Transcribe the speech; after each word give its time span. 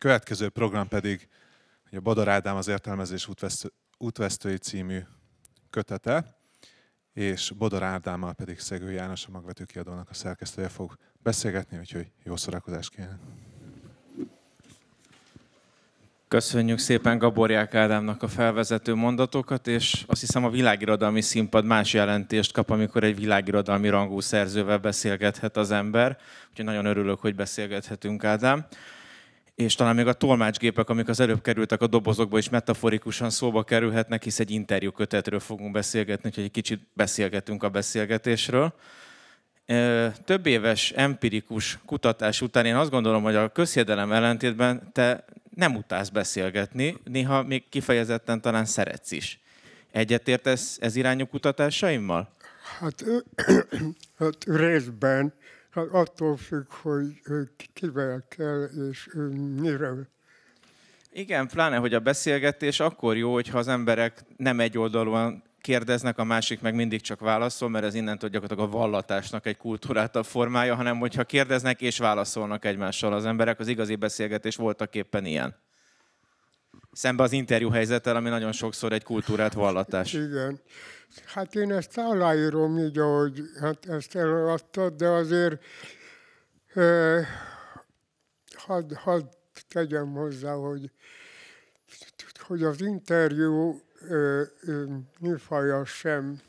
következő 0.00 0.48
program 0.48 0.88
pedig 0.88 1.28
a 1.92 2.00
Badar 2.00 2.28
Ádám 2.28 2.56
az 2.56 2.68
értelmezés 2.68 3.28
útvesztő, 3.28 3.72
útvesztői 3.98 4.56
című 4.56 5.00
kötete, 5.70 6.36
és 7.12 7.52
Bodor 7.58 7.82
Ádámmal 7.82 8.32
pedig 8.32 8.58
Szegő 8.58 8.90
János, 8.90 9.26
a 9.26 9.30
magvető 9.30 9.64
kiadónak 9.64 10.10
a 10.10 10.14
szerkesztője 10.14 10.68
fog 10.68 10.96
beszélgetni, 11.22 11.78
úgyhogy 11.78 12.10
jó 12.24 12.36
szórakozást 12.36 12.90
kívánok. 12.90 13.18
Köszönjük 16.28 16.78
szépen 16.78 17.18
Gaborják 17.18 17.74
Ádámnak 17.74 18.22
a 18.22 18.28
felvezető 18.28 18.94
mondatokat, 18.94 19.66
és 19.66 20.04
azt 20.06 20.20
hiszem 20.20 20.44
a 20.44 20.50
világirodalmi 20.50 21.20
színpad 21.20 21.64
más 21.64 21.92
jelentést 21.92 22.52
kap, 22.52 22.70
amikor 22.70 23.04
egy 23.04 23.16
világirodalmi 23.16 23.88
rangú 23.88 24.20
szerzővel 24.20 24.78
beszélgethet 24.78 25.56
az 25.56 25.70
ember. 25.70 26.18
Úgyhogy 26.50 26.64
nagyon 26.64 26.84
örülök, 26.84 27.20
hogy 27.20 27.34
beszélgethetünk, 27.34 28.24
Ádám. 28.24 28.66
És 29.60 29.74
talán 29.74 29.94
még 29.94 30.06
a 30.06 30.12
tolmácsgépek, 30.12 30.88
amik 30.88 31.08
az 31.08 31.20
előbb 31.20 31.42
kerültek 31.42 31.80
a 31.80 31.86
dobozokba, 31.86 32.38
is 32.38 32.48
metaforikusan 32.48 33.30
szóba 33.30 33.62
kerülhetnek, 33.62 34.22
hisz 34.22 34.40
egy 34.40 34.50
interjú 34.50 34.90
kötetről 34.90 35.40
fogunk 35.40 35.72
beszélgetni, 35.72 36.28
úgyhogy 36.28 36.44
egy 36.44 36.50
kicsit 36.50 36.80
beszélgetünk 36.94 37.62
a 37.62 37.68
beszélgetésről 37.68 38.74
több 40.24 40.46
éves 40.46 40.90
empirikus 40.90 41.78
kutatás 41.86 42.40
után 42.40 42.66
én 42.66 42.76
azt 42.76 42.90
gondolom, 42.90 43.22
hogy 43.22 43.34
a 43.34 43.48
közhiedelem 43.48 44.12
ellentétben 44.12 44.92
te 44.92 45.24
nem 45.54 45.76
utálsz 45.76 46.08
beszélgetni, 46.08 46.96
néha 47.04 47.42
még 47.42 47.68
kifejezetten 47.68 48.40
talán 48.40 48.64
szeretsz 48.64 49.10
is. 49.10 49.40
Egyetértesz 49.90 50.78
ez 50.80 50.96
irányú 50.96 51.26
kutatásaimmal? 51.26 52.28
Hát, 52.78 53.04
hát 54.18 54.44
részben, 54.44 55.32
hát 55.70 55.86
attól 55.90 56.36
függ, 56.36 56.66
hogy 56.72 57.20
kivel 57.72 58.24
kell 58.28 58.68
és 58.90 59.08
miről. 59.60 60.06
Igen, 61.12 61.48
pláne, 61.48 61.76
hogy 61.76 61.94
a 61.94 62.00
beszélgetés 62.00 62.80
akkor 62.80 63.16
jó, 63.16 63.32
hogyha 63.32 63.58
az 63.58 63.68
emberek 63.68 64.24
nem 64.36 64.60
egyoldalúan 64.60 65.42
kérdeznek, 65.60 66.18
a 66.18 66.24
másik 66.24 66.60
meg 66.60 66.74
mindig 66.74 67.00
csak 67.00 67.20
válaszol, 67.20 67.68
mert 67.68 67.84
ez 67.84 67.94
innentől 67.94 68.30
gyakorlatilag 68.30 68.72
a 68.72 68.76
vallatásnak 68.78 69.46
egy 69.46 69.56
kultúrátabb 69.56 70.24
formája, 70.24 70.74
hanem 70.74 70.98
hogyha 70.98 71.24
kérdeznek 71.24 71.80
és 71.80 71.98
válaszolnak 71.98 72.64
egymással 72.64 73.12
az 73.12 73.24
emberek, 73.24 73.60
az 73.60 73.68
igazi 73.68 73.94
beszélgetés 73.94 74.56
voltak 74.56 74.94
éppen 74.94 75.24
ilyen. 75.24 75.56
Szembe 76.92 77.22
az 77.22 77.32
interjú 77.32 77.70
helyzettel, 77.70 78.16
ami 78.16 78.28
nagyon 78.28 78.52
sokszor 78.52 78.92
egy 78.92 79.02
kultúrát 79.02 79.52
vallatás. 79.52 80.12
Igen. 80.12 80.60
Hát 81.24 81.54
én 81.54 81.72
ezt 81.72 81.98
aláírom 81.98 82.78
így, 82.78 82.98
ahogy 82.98 83.42
hát 83.60 83.88
ezt 83.88 84.14
eladtad, 84.14 84.94
de 84.94 85.08
azért 85.08 85.64
eh, 86.74 87.26
hadd 88.52 88.94
had 88.94 89.38
tegyem 89.68 90.12
hozzá, 90.12 90.52
hogy, 90.52 90.90
hogy 92.46 92.62
az 92.62 92.80
interjú 92.80 93.80
műfaja 95.18 95.84
sem, 95.84 96.40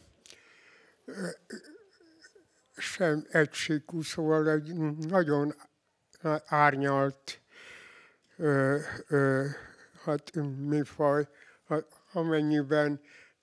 sem 2.78 3.26
egysíkú, 3.30 4.02
szóval 4.02 4.50
egy 4.50 4.74
nagyon 4.98 5.56
árnyalt 6.46 7.42
hát, 10.04 10.36
műfaj, 10.58 11.28
hát, 11.68 11.86
amennyiben 12.12 13.02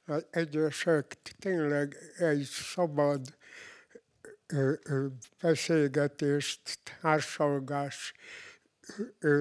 hát, 0.09 0.27
egyesek 0.31 1.17
tényleg 1.39 1.97
egy 2.19 2.49
szabad 2.53 3.37
beszélgetést, 5.43 6.61
társalgás 7.01 8.15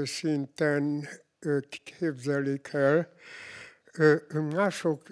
szinten 0.04 1.08
képzelik 1.84 2.70
el, 2.72 3.14
Mások 4.34 5.08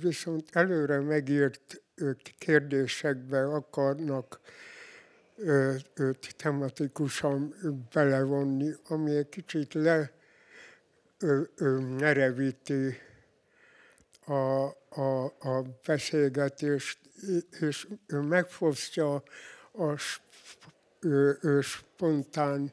viszont 0.00 0.48
előre 0.52 1.00
megírt 1.00 1.82
kérdésekbe 2.38 3.44
akarnak 3.44 4.40
tematikusan 6.36 7.54
belevonni, 7.92 8.72
ami 8.88 9.16
egy 9.16 9.28
kicsit 9.28 9.74
le 9.74 10.12
nerevíti 11.98 12.98
a, 14.24 14.64
a, 14.88 15.24
a 15.24 15.62
beszélgetést, 15.86 16.98
és 17.60 17.88
megfosztja 18.08 19.22
a 19.72 19.96
spontán 21.62 22.72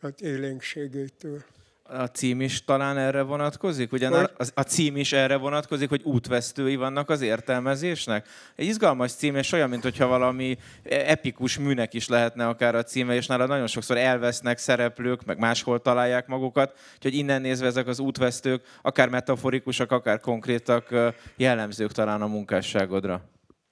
hát 0.00 0.20
élénkségétől 0.20 1.44
a 1.88 2.06
cím 2.06 2.40
is 2.40 2.64
talán 2.64 2.98
erre 2.98 3.22
vonatkozik? 3.22 3.92
Ugyan 3.92 4.12
a, 4.12 4.30
a 4.54 4.62
cím 4.62 4.96
is 4.96 5.12
erre 5.12 5.36
vonatkozik, 5.36 5.88
hogy 5.88 6.02
útvesztői 6.02 6.76
vannak 6.76 7.10
az 7.10 7.20
értelmezésnek? 7.20 8.28
Egy 8.54 8.66
izgalmas 8.66 9.12
cím, 9.12 9.36
és 9.36 9.52
olyan, 9.52 9.68
mintha 9.68 10.06
valami 10.06 10.58
epikus 10.82 11.58
műnek 11.58 11.94
is 11.94 12.08
lehetne 12.08 12.46
akár 12.46 12.74
a 12.74 12.82
címe, 12.82 13.14
és 13.14 13.26
nála 13.26 13.46
nagyon 13.46 13.66
sokszor 13.66 13.96
elvesznek 13.96 14.58
szereplők, 14.58 15.24
meg 15.24 15.38
máshol 15.38 15.80
találják 15.80 16.26
magukat, 16.26 16.78
úgyhogy 16.94 17.14
innen 17.14 17.40
nézve 17.40 17.66
ezek 17.66 17.86
az 17.86 17.98
útvesztők, 17.98 18.64
akár 18.82 19.08
metaforikusak, 19.08 19.92
akár 19.92 20.20
konkrétak, 20.20 20.94
jellemzők 21.36 21.92
talán 21.92 22.22
a 22.22 22.26
munkásságodra. 22.26 23.22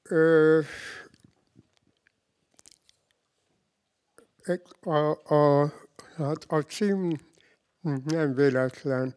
Ö, 0.02 0.60
a, 4.81 5.34
a, 5.34 5.72
hát 6.16 6.44
a 6.48 6.60
cím 6.60 7.19
nem 8.04 8.34
véletlen. 8.34 9.16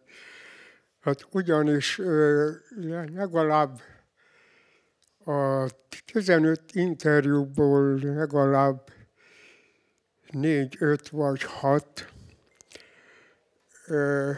Hát 0.99 1.27
ugyanis 1.31 2.01
legalább 3.13 3.81
a 5.25 5.69
15 6.05 6.61
interjúból 6.73 7.99
legalább 7.99 8.93
négy, 10.31 10.75
öt 10.79 11.09
vagy 11.09 11.43
hat 11.43 12.11
ö, 13.87 14.31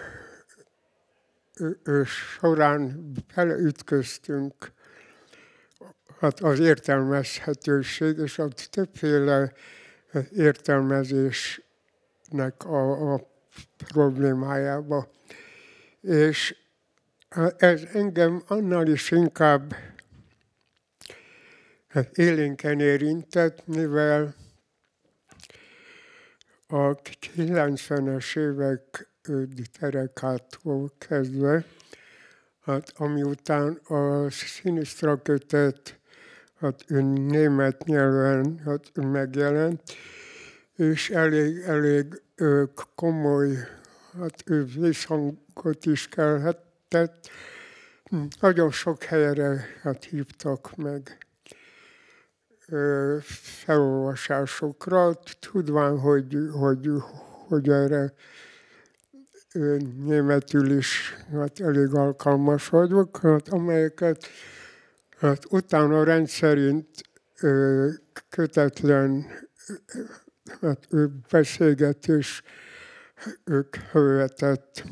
ö, 1.83 2.01
során 2.05 3.11
beleütköztünk 3.35 4.71
hát 6.19 6.39
az 6.39 6.59
értelmezhetőség 6.59 8.17
és 8.17 8.39
a 8.39 8.47
többféle 8.69 9.53
értelmezésnek 10.31 11.63
a, 12.65 13.13
a 13.13 13.27
problémájába. 13.87 15.11
És 16.01 16.55
ez 17.57 17.83
engem 17.93 18.43
annál 18.47 18.87
is 18.87 19.11
inkább 19.11 19.75
élénken 22.13 22.79
érintett, 22.79 23.67
mivel 23.67 24.35
a 26.67 26.95
90-es 27.35 28.37
évek 28.37 29.07
terekától 29.79 30.91
kezdve, 30.97 31.65
hát 32.59 32.93
amiután 32.95 33.73
a 33.73 34.29
Sinisztra 34.29 35.21
kötet 35.21 35.99
hát 36.59 36.83
német 36.87 37.83
nyelven 37.83 38.59
hát 38.65 38.91
megjelent, 38.93 39.81
és 40.75 41.09
elég, 41.09 41.57
elég 41.57 42.21
komoly 42.95 43.57
hát 44.19 44.43
visszhangot 44.75 45.85
is 45.85 46.07
kelhetett. 46.07 47.29
Nagyon 48.39 48.71
sok 48.71 49.03
helyre 49.03 49.65
hát 49.81 50.03
hívtak 50.03 50.75
meg 50.75 51.17
felolvasásokra, 53.63 55.19
tudván, 55.39 55.99
hogy, 55.99 56.37
hogy, 56.51 56.89
hogy 57.47 57.69
erre 57.69 58.13
németül 60.03 60.77
is 60.77 61.15
hát 61.31 61.59
elég 61.59 61.93
alkalmas 61.93 62.69
vagyok, 62.69 63.17
hát 63.17 63.47
amelyeket 63.47 64.27
hát 65.19 65.45
utána 65.49 66.03
rendszerint 66.03 66.87
kötetlen 68.29 69.25
hát 70.61 70.87
ő 70.89 71.11
beszélgetés 71.31 72.43
ők 73.43 73.75
követett. 73.91 74.83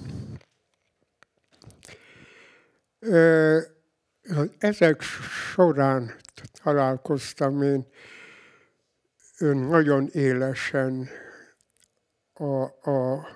Ezek 4.57 5.01
során 5.01 6.15
találkoztam 6.63 7.61
én 7.61 7.85
nagyon 9.55 10.07
élesen 10.11 11.09
a, 12.33 12.89
a, 12.91 13.27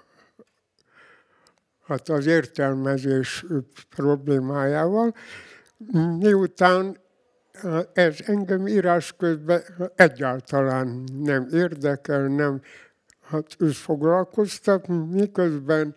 hát 1.86 2.10
az 2.10 2.26
értelmezés 2.26 3.46
problémájával, 3.90 5.16
miután 6.20 7.01
ez 7.94 8.16
engem 8.26 8.68
írás 8.68 9.14
közben 9.18 9.64
egyáltalán 9.96 11.04
nem 11.14 11.48
érdekel, 11.52 12.28
nem 12.28 12.62
hát 13.22 13.56
őt 13.58 13.76
foglalkoztat, 13.76 14.88
miközben 14.88 15.96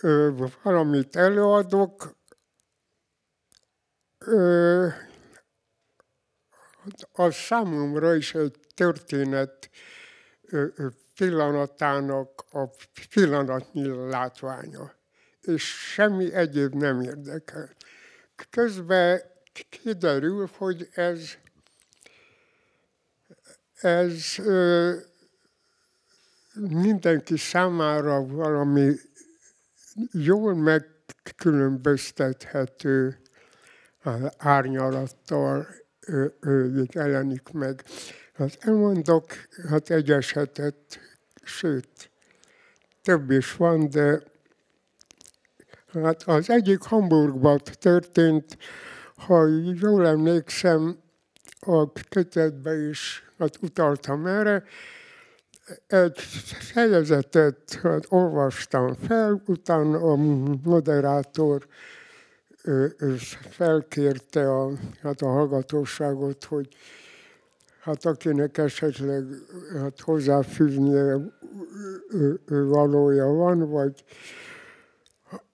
ö, 0.00 0.30
valamit 0.62 1.16
előadok, 1.16 2.16
ö, 4.18 4.86
az 7.12 7.34
számomra 7.34 8.14
is 8.14 8.34
egy 8.34 8.56
történet 8.74 9.70
ö, 10.42 10.66
pillanatának 11.14 12.44
a 12.50 12.70
pillanatnyi 13.14 14.08
látványa, 14.08 14.94
és 15.40 15.92
semmi 15.92 16.32
egyéb 16.32 16.74
nem 16.74 17.00
érdekel. 17.00 17.70
Közben 18.50 19.33
kiderül, 19.68 20.50
hogy 20.56 20.88
ez, 20.94 21.30
ez 23.80 24.38
ö, 24.38 24.94
mindenki 26.54 27.36
számára 27.36 28.26
valami 28.26 28.92
jól 30.12 30.54
megkülönböztethető 30.54 33.18
árnyalattal 34.36 35.66
ö, 36.06 36.26
ö, 36.40 36.82
jelenik 36.92 37.48
meg. 37.52 37.84
Hát 38.34 38.58
elmondok 38.60 39.26
hát 39.68 39.90
egy 39.90 40.10
esetet, 40.10 41.00
sőt, 41.42 42.10
több 43.02 43.30
is 43.30 43.56
van, 43.56 43.90
de 43.90 44.22
hát 45.92 46.22
az 46.22 46.50
egyik 46.50 46.82
Hamburgban 46.82 47.60
történt, 47.78 48.58
ha 49.26 49.46
jól 49.80 50.06
emlékszem, 50.06 50.98
a 51.60 51.92
kötetbe 52.08 52.88
is 52.88 53.22
hát 53.38 53.58
utaltam 53.62 54.26
erre, 54.26 54.62
egy 55.86 56.18
fejezetet 56.58 57.78
hát, 57.82 58.06
olvastam 58.08 58.94
fel, 58.94 59.42
utána 59.46 59.98
a 59.98 60.16
moderátor 60.62 61.66
felkérte 63.50 64.50
a, 64.50 64.70
hát 65.02 65.20
a 65.20 65.26
hallgatóságot, 65.26 66.44
hogy 66.44 66.68
hát 67.80 68.04
akinek 68.04 68.58
esetleg 68.58 69.24
hát 69.74 70.00
hozzáfűznie 70.00 71.16
valója 72.46 73.26
van, 73.26 73.70
vagy 73.70 74.04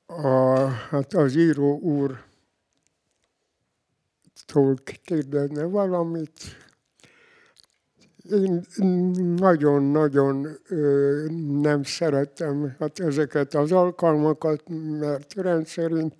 a, 0.06 0.66
hát 0.66 1.14
az 1.14 1.36
író 1.36 1.78
úr 1.78 2.28
kérdezne 5.04 5.64
valamit. 5.64 6.30
Én 8.30 8.64
nagyon-nagyon 9.36 10.46
nem 11.60 11.82
szeretem 11.82 12.76
hát 12.78 12.98
ezeket 12.98 13.54
az 13.54 13.72
alkalmakat, 13.72 14.62
mert 15.00 15.34
rendszerint 15.34 16.14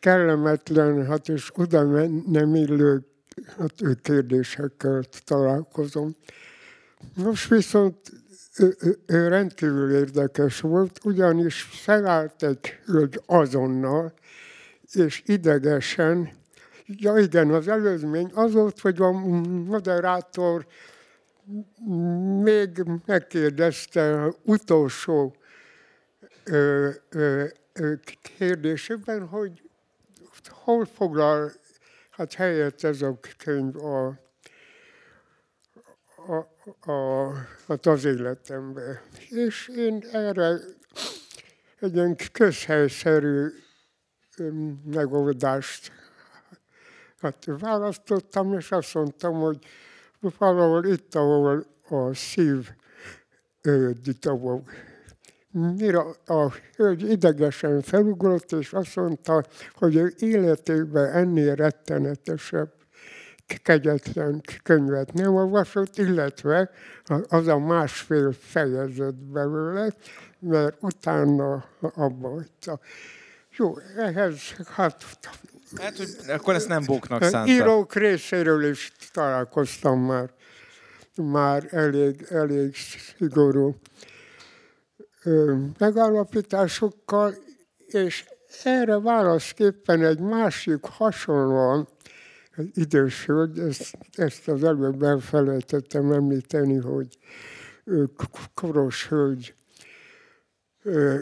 kellemetlen, 0.00 1.06
hát 1.06 1.28
és 1.28 1.50
oda 1.54 2.06
nem 2.26 2.54
illő 2.54 3.06
hát, 3.58 3.72
kérdésekkel 4.02 5.02
találkozom. 5.24 6.16
Most 7.14 7.48
viszont 7.48 7.96
rendkívül 9.06 9.92
érdekes 9.92 10.60
volt, 10.60 11.00
ugyanis 11.04 11.62
felállt 11.62 12.42
egy 12.42 12.78
hölgy 12.84 13.20
azonnal, 13.26 14.12
és 14.92 15.22
idegesen, 15.26 16.30
ja 16.86 17.18
igen, 17.18 17.50
az 17.50 17.68
előzmény 17.68 18.30
az 18.34 18.52
volt, 18.52 18.80
hogy 18.80 19.00
a 19.00 19.10
moderátor 19.10 20.66
még 22.42 22.82
megkérdezte 23.06 24.32
utolsó 24.42 25.36
ö, 26.44 26.90
ö, 27.08 27.44
kérdésében, 28.36 29.26
hogy 29.26 29.62
hol 30.48 30.84
foglal 30.84 31.52
hát 32.10 32.34
helyett 32.34 32.82
ez 32.82 33.02
a 33.02 33.18
könyv 33.44 33.76
a, 33.76 34.06
a, 36.16 36.36
a, 36.92 37.32
hát 37.68 37.86
az 37.86 38.04
életembe. 38.04 39.02
És 39.28 39.68
én 39.68 40.04
erre 40.12 40.58
egy 41.80 41.94
ilyen 41.94 42.16
közhelyszerű 42.32 43.48
megoldást 44.84 45.92
hát 47.26 47.60
választottam, 47.60 48.54
és 48.54 48.72
azt 48.72 48.94
mondtam, 48.94 49.34
hogy 49.34 49.58
valahol 50.38 50.84
itt, 50.84 51.14
ahol 51.14 51.66
a 51.88 52.14
szív 52.14 52.70
ditavog. 54.02 54.62
Mire 55.50 55.98
a 56.26 56.52
hölgy 56.76 57.10
idegesen 57.10 57.80
felugrott, 57.80 58.52
és 58.52 58.72
azt 58.72 58.96
mondta, 58.96 59.44
hogy 59.74 59.96
ő 59.96 60.14
életében 60.18 61.12
ennél 61.12 61.54
rettenetesebb 61.54 62.72
kegyetlen 63.62 64.40
könyvet 64.62 65.12
nem 65.12 65.34
olvasott, 65.34 65.98
illetve 65.98 66.70
az 67.28 67.46
a 67.46 67.58
másfél 67.58 68.32
fejezet 68.32 69.14
belőle, 69.14 69.94
mert 70.38 70.76
utána 70.80 71.64
abba 71.80 72.28
hagyta. 72.28 72.80
Jó, 73.56 73.78
ehhez 73.96 74.40
hát... 74.66 75.04
Hát, 75.76 75.96
hogy 75.96 76.08
akkor 76.28 76.54
ezt 76.54 76.68
nem 76.68 76.82
bóknak 76.86 77.22
szánta. 77.22 77.52
Írók 77.52 77.94
részéről 77.94 78.64
is 78.64 78.92
találkoztam 79.12 80.00
már, 80.00 80.30
már 81.14 81.68
elég, 81.70 82.26
elég 82.30 82.76
szigorú 83.16 83.76
megállapításokkal, 85.78 87.34
és 87.86 88.24
erre 88.64 88.98
válaszképpen 88.98 90.04
egy 90.04 90.20
másik 90.20 90.84
hasonlóan 90.84 91.88
idős 92.74 93.26
hölgy, 93.26 93.58
ezt, 93.58 93.98
ezt 94.12 94.48
az 94.48 94.64
előbb 94.64 95.02
elfelejtettem 95.02 96.12
említeni, 96.12 96.76
hogy 96.76 97.18
koros 98.54 99.08
hölgy 99.08 99.54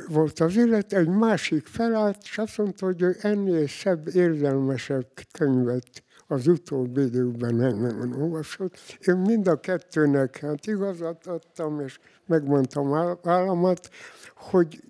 volt 0.09 0.40
az 0.40 0.56
élet, 0.56 0.92
egy 0.92 1.09
másik 1.09 1.66
felállt, 1.66 2.18
és 2.23 2.38
azt 2.38 2.59
mondta, 2.59 2.87
hogy 2.87 3.02
ő 3.02 3.16
ennél 3.21 3.66
szebb, 3.66 4.09
érzelmesebb 4.14 5.06
könyvet 5.33 6.02
az 6.26 6.47
utóbbi 6.47 7.00
időben 7.00 7.54
nem, 7.54 7.76
nem 7.76 8.23
olvasott. 8.23 8.78
Én 9.00 9.16
mind 9.16 9.47
a 9.47 9.61
kettőnek 9.61 10.38
hát 10.38 10.66
igazat 10.66 11.26
adtam, 11.26 11.80
és 11.80 11.99
megmondtam 12.26 13.18
államat, 13.23 13.88
hogy 14.35 14.83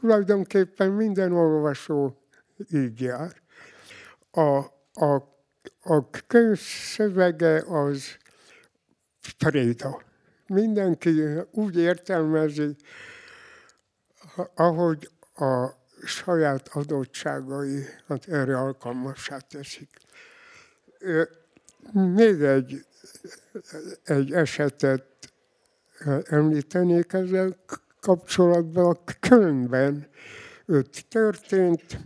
tulajdonképpen 0.00 0.90
minden 0.90 1.32
olvasó 1.32 2.16
így 2.70 3.00
jár. 3.00 3.32
A, 4.30 4.56
a 5.04 5.36
a 5.82 6.10
könyv 6.26 6.58
szövege 6.58 7.64
az 7.66 8.16
préda. 9.38 10.02
Mindenki 10.46 11.22
úgy 11.50 11.76
értelmezi, 11.76 12.76
ahogy 14.54 15.10
a 15.34 15.66
saját 16.04 16.68
adottságai 16.68 17.84
hát 18.06 18.28
erre 18.28 18.58
alkalmassá 18.58 19.38
teszik. 19.38 19.88
Még 21.92 22.42
egy, 22.42 22.84
egy 24.04 24.32
esetet 24.32 25.04
említenék 26.24 27.12
ezzel 27.12 27.56
kapcsolatban. 28.00 28.84
A 28.84 29.12
könyvben 29.20 30.08
történt, 31.08 31.98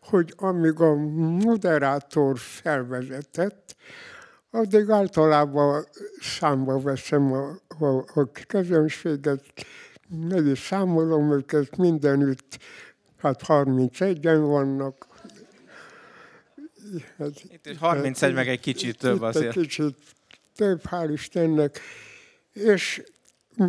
hogy 0.00 0.34
amíg 0.36 0.80
a 0.80 0.94
moderátor 0.94 2.38
felvezetett, 2.38 3.76
addig 4.50 4.90
általában 4.90 5.84
számba 6.20 6.80
veszem 6.80 7.32
a, 7.32 7.58
a, 7.78 8.04
a 8.14 8.30
közönséget, 8.46 9.42
meg 10.10 10.46
is 10.46 10.58
számolom 10.58 11.32
őket 11.32 11.76
mindenütt, 11.76 12.58
hát 13.18 13.42
31-en 13.46 14.38
vannak. 14.40 15.06
Hát, 17.18 17.42
Itt 17.50 17.66
is 17.66 17.78
31 17.78 18.18
hát, 18.20 18.34
meg 18.34 18.48
egy 18.48 18.60
kicsit 18.60 18.98
több 18.98 19.22
azért. 19.22 19.56
Egy 19.56 19.62
kicsit 19.62 19.96
több, 20.54 20.80
hál' 20.90 21.10
Istennek. 21.12 21.80
És 22.52 23.02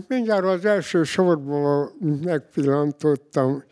mindjárt 0.08 0.46
az 0.46 0.66
első 0.66 1.04
sorban 1.04 1.92
megpillantottam 2.24 3.64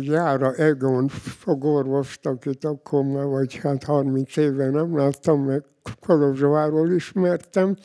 Jára 0.00 0.54
Egon 0.54 1.08
fogorvost, 1.08 2.26
akit 2.26 2.64
akkor 2.64 3.04
már 3.04 3.24
vagy 3.24 3.56
hát 3.56 3.84
30 3.84 4.36
éve 4.36 4.70
nem 4.70 4.96
láttam, 4.96 5.44
meg 5.44 5.62
Kolozsváról 6.00 6.92
ismertem. 6.92 7.76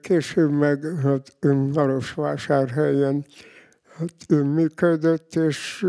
Később 0.00 0.50
meg 0.50 0.84
hát, 1.02 1.36
Marosvásárhelyen 1.74 3.26
hát, 3.96 4.28
működött, 4.28 5.34
és 5.34 5.86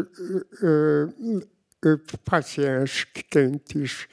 ő, 0.62 1.08
ő 1.80 2.02
paciensként 2.24 3.74
is 3.74 4.08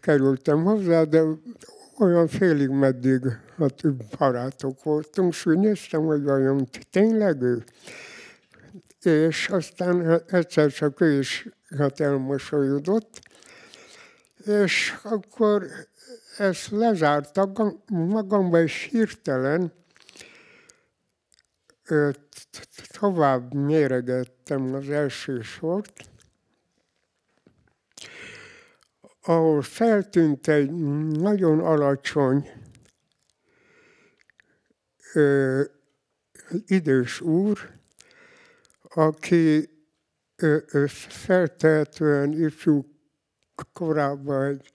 kerültem 0.00 0.62
hozzá, 0.62 1.02
de 1.02 1.22
olyan 1.98 2.28
félig 2.28 2.68
meddig 2.68 3.20
hát, 3.56 3.94
barátok 4.18 4.82
voltunk, 4.82 5.32
és 5.32 5.46
úgy 5.46 5.58
néztem, 5.58 6.02
hogy 6.04 6.22
vajon 6.22 6.68
tényleg 6.90 7.42
ő. 7.42 7.64
És 9.02 9.48
aztán 9.48 10.04
hát, 10.04 10.32
egyszer 10.32 10.72
csak 10.72 11.00
ő 11.00 11.18
is 11.18 11.48
hát 11.78 12.00
elmosolyodott, 12.00 13.20
és 14.46 14.94
akkor 15.02 15.66
ezt 16.36 16.70
lezártak 16.70 17.58
magamba, 17.88 18.62
és 18.62 18.82
hirtelen 18.90 19.72
tovább 22.98 23.54
méregettem 23.54 24.74
az 24.74 24.88
első 24.88 25.40
sort, 25.40 25.92
ahol 29.22 29.62
feltűnt 29.62 30.48
egy 30.48 30.70
nagyon 31.10 31.60
alacsony 31.60 32.50
ö, 35.14 35.62
idős 36.66 37.20
úr, 37.20 37.70
aki 38.82 39.70
ö, 40.36 40.58
feltehetően 41.08 42.32
ifjú 42.32 42.86
korában 43.72 44.44
egy, 44.44 44.72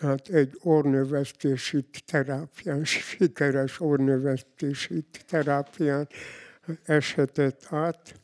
hát 0.00 0.28
egy 0.28 0.58
ornövesztési 0.62 1.84
terápián, 2.06 2.84
sikeres 3.18 3.80
ornövesztési 3.80 5.04
terápián 5.26 6.08
eshetett 6.84 7.66
át 7.68 8.20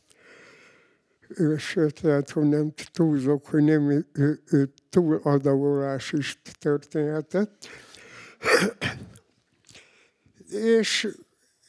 sőt, 1.56 2.00
lehet, 2.00 2.30
hogy 2.30 2.48
nem 2.48 2.72
túlzok, 2.92 3.46
hogy 3.46 3.62
nem 3.62 3.90
ő, 4.12 4.40
ő 4.50 4.72
túladagolás 4.90 6.12
is 6.12 6.38
történhetett. 6.58 7.68
És 10.48 11.08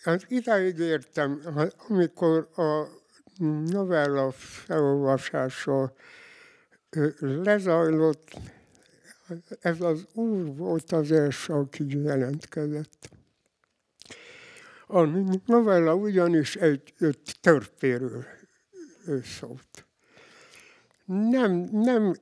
hát 0.03 0.25
idáig 0.27 0.77
értem, 0.77 1.41
amikor 1.87 2.49
a 2.55 2.85
novella 3.71 4.31
felolvasása 4.31 5.93
lezajlott, 7.19 8.39
ez 9.59 9.81
az 9.81 10.05
úr 10.13 10.55
volt 10.55 10.91
az 10.91 11.11
első, 11.11 11.53
aki 11.53 12.01
jelentkezett. 12.03 13.09
A 14.87 15.03
novella 15.45 15.95
ugyanis 15.95 16.55
egy 16.55 16.93
törpéről 17.41 18.25
szólt. 19.23 19.85
Nem, 21.05 21.51
nem 21.71 22.13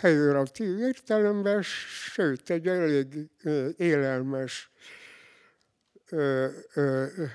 pejoratív 0.00 0.78
értelemben, 0.78 1.62
sőt, 1.62 2.50
egy 2.50 2.66
elég 2.66 3.30
élelmes 3.76 4.72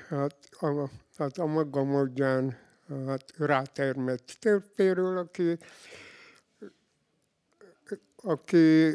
hát 0.08 0.50
a, 0.60 0.90
hát 1.18 1.38
a 1.38 1.46
maga 1.46 1.84
módján 1.84 2.58
hát 3.08 3.34
rátermett 3.38 4.38
törpéről, 4.40 5.18
aki, 5.18 5.58
aki 8.22 8.92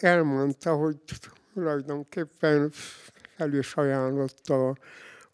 elmondta, 0.00 0.74
hogy 0.74 0.96
tulajdonképpen 1.54 2.72
el 3.36 3.52
is 3.52 3.74
ajánlotta 3.74 4.76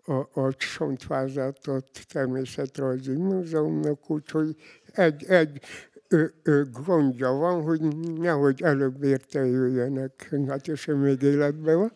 a, 0.04 0.40
a 0.40 0.54
csontvázatot 0.54 1.88
természetrajzi 2.08 3.12
múzeumnak, 3.12 4.10
úgyhogy 4.10 4.56
egy, 4.92 5.24
egy 5.24 5.60
ö, 6.08 6.24
ö, 6.42 6.62
gondja 6.84 7.30
van, 7.30 7.62
hogy 7.62 7.80
nehogy 8.18 8.62
előbb 8.62 9.02
érte 9.02 9.46
jöjjenek, 9.46 10.34
hát 10.48 10.68
és 10.68 10.86
ő 10.86 10.94
még 10.94 11.22
életben 11.22 11.78
van. 11.78 11.92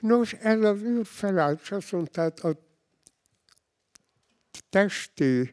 Nos, 0.00 0.32
ez 0.32 0.62
az 0.62 0.82
űr 0.82 1.06
felállt, 1.06 1.60
azt 1.70 1.92
mondta, 1.92 2.12
tehát 2.12 2.38
a 2.38 2.56
testi 4.70 5.52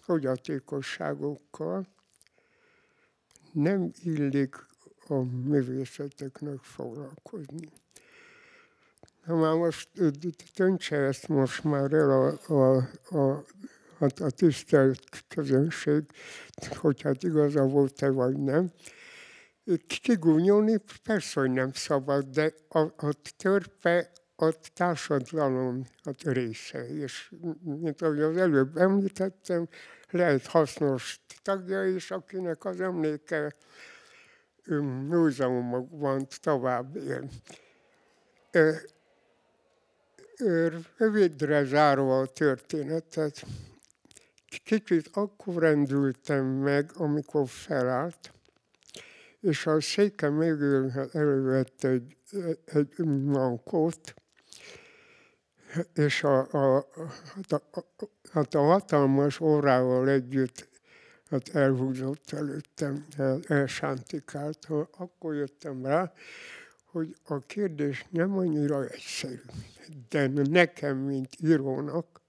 fogyatékosságokkal 0.00 1.86
nem 3.52 3.90
illik 4.02 4.56
a 5.08 5.14
művészeteknek 5.22 6.58
foglalkozni. 6.62 7.68
Ha 9.24 9.36
már 9.36 9.54
most 9.54 9.88
döntse 10.54 10.96
ezt 10.96 11.28
most 11.28 11.64
már 11.64 11.92
el 11.92 12.10
a, 12.10 12.52
a, 12.52 12.76
a, 13.08 13.44
a, 13.98 14.04
a 14.04 14.30
tisztelt 14.30 15.24
közönség, 15.28 16.02
hogy 16.74 17.02
hát 17.02 17.22
igaza 17.22 17.64
volt-e 17.66 18.10
vagy 18.10 18.36
nem. 18.36 18.70
Kigúnyolni 20.02 20.76
persze, 21.02 21.40
hogy 21.40 21.50
nem 21.50 21.72
szabad, 21.72 22.26
de 22.26 22.54
a, 22.68 22.78
a 22.78 23.14
törpe 23.36 24.10
a 24.36 24.54
társadalom 24.74 25.86
a 26.02 26.12
része, 26.22 26.88
és 26.88 27.32
mint 27.62 28.02
ahogy 28.02 28.20
az 28.20 28.36
előbb 28.36 28.76
említettem, 28.76 29.68
lehet 30.10 30.46
hasznos 30.46 31.20
tagja 31.42 31.86
is, 31.86 32.10
akinek 32.10 32.64
az 32.64 32.80
emléke 32.80 33.54
múzeumokban 35.08 36.26
tovább 36.40 36.96
él. 36.96 37.28
Rövidre 40.96 41.64
zárva 41.64 42.20
a 42.20 42.26
történetet, 42.26 43.44
kicsit 44.64 45.10
akkor 45.12 45.54
rendültem 45.54 46.44
meg, 46.44 46.90
amikor 46.94 47.48
felállt, 47.48 48.32
és 49.40 49.66
a 49.66 49.80
széke 49.80 50.28
mögül 50.28 50.92
elővett 51.12 51.84
egy, 51.84 52.16
egy 52.64 52.98
mankót, 53.24 54.14
és 55.94 56.24
a, 56.24 56.38
a, 56.38 56.86
hát 57.34 57.52
a, 57.52 57.84
hát 58.32 58.54
a 58.54 58.60
hatalmas 58.60 59.40
órával 59.40 60.08
együtt 60.08 60.69
hát 61.30 61.48
elhúzott 61.54 62.32
előttem, 62.32 63.06
elsántikált. 63.46 64.66
Akkor 64.96 65.34
jöttem 65.34 65.86
rá, 65.86 66.12
hogy 66.84 67.16
a 67.24 67.38
kérdés 67.38 68.06
nem 68.10 68.36
annyira 68.38 68.84
egyszerű, 68.86 69.40
de 70.08 70.26
nekem, 70.28 70.96
mint 70.96 71.28
írónak, 71.38 72.20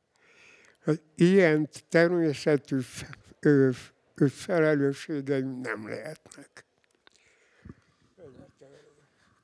ilyen 1.15 1.69
természetű 1.89 2.79
felelősségeim 4.29 5.59
nem 5.59 5.87
lehetnek. 5.87 6.65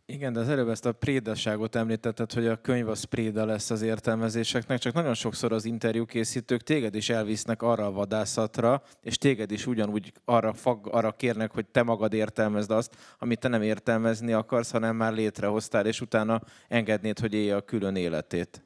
Igen, 0.10 0.34
de 0.34 0.40
az 0.40 0.50
előbb 0.50 0.70
ezt 0.70 0.86
a 0.86 0.92
prédasságot 0.92 1.76
említetted, 1.76 2.34
hogy 2.34 2.48
a 2.48 2.62
könyv 2.62 2.90
az 2.90 3.04
préda 3.04 3.46
lesz 3.46 3.70
az 3.70 3.82
értelmezéseknek, 3.82 4.80
csak 4.80 4.94
nagyon 4.94 5.14
sokszor 5.14 5.52
az 5.52 5.66
interjú 5.66 6.06
készítők 6.06 6.62
téged 6.62 6.96
is 6.96 7.10
elvisznek 7.10 7.62
arra 7.62 7.86
a 7.86 7.92
vadászatra, 7.92 8.84
és 9.02 9.18
téged 9.18 9.52
is 9.52 9.66
ugyanúgy 9.66 10.14
arra, 10.26 10.54
fag, 10.54 10.88
arra 10.92 11.12
kérnek, 11.12 11.52
hogy 11.52 11.66
te 11.66 11.84
magad 11.84 12.14
értelmezd 12.14 12.72
azt, 12.72 12.96
amit 13.20 13.40
te 13.40 13.48
nem 13.48 13.62
értelmezni 13.62 14.34
akarsz, 14.34 14.72
hanem 14.72 14.96
már 14.96 15.14
létrehoztál, 15.14 15.86
és 15.86 16.02
utána 16.02 16.42
engednéd, 16.68 17.20
hogy 17.20 17.34
élje 17.34 17.56
a 17.56 17.62
külön 17.62 17.96
életét. 17.96 18.64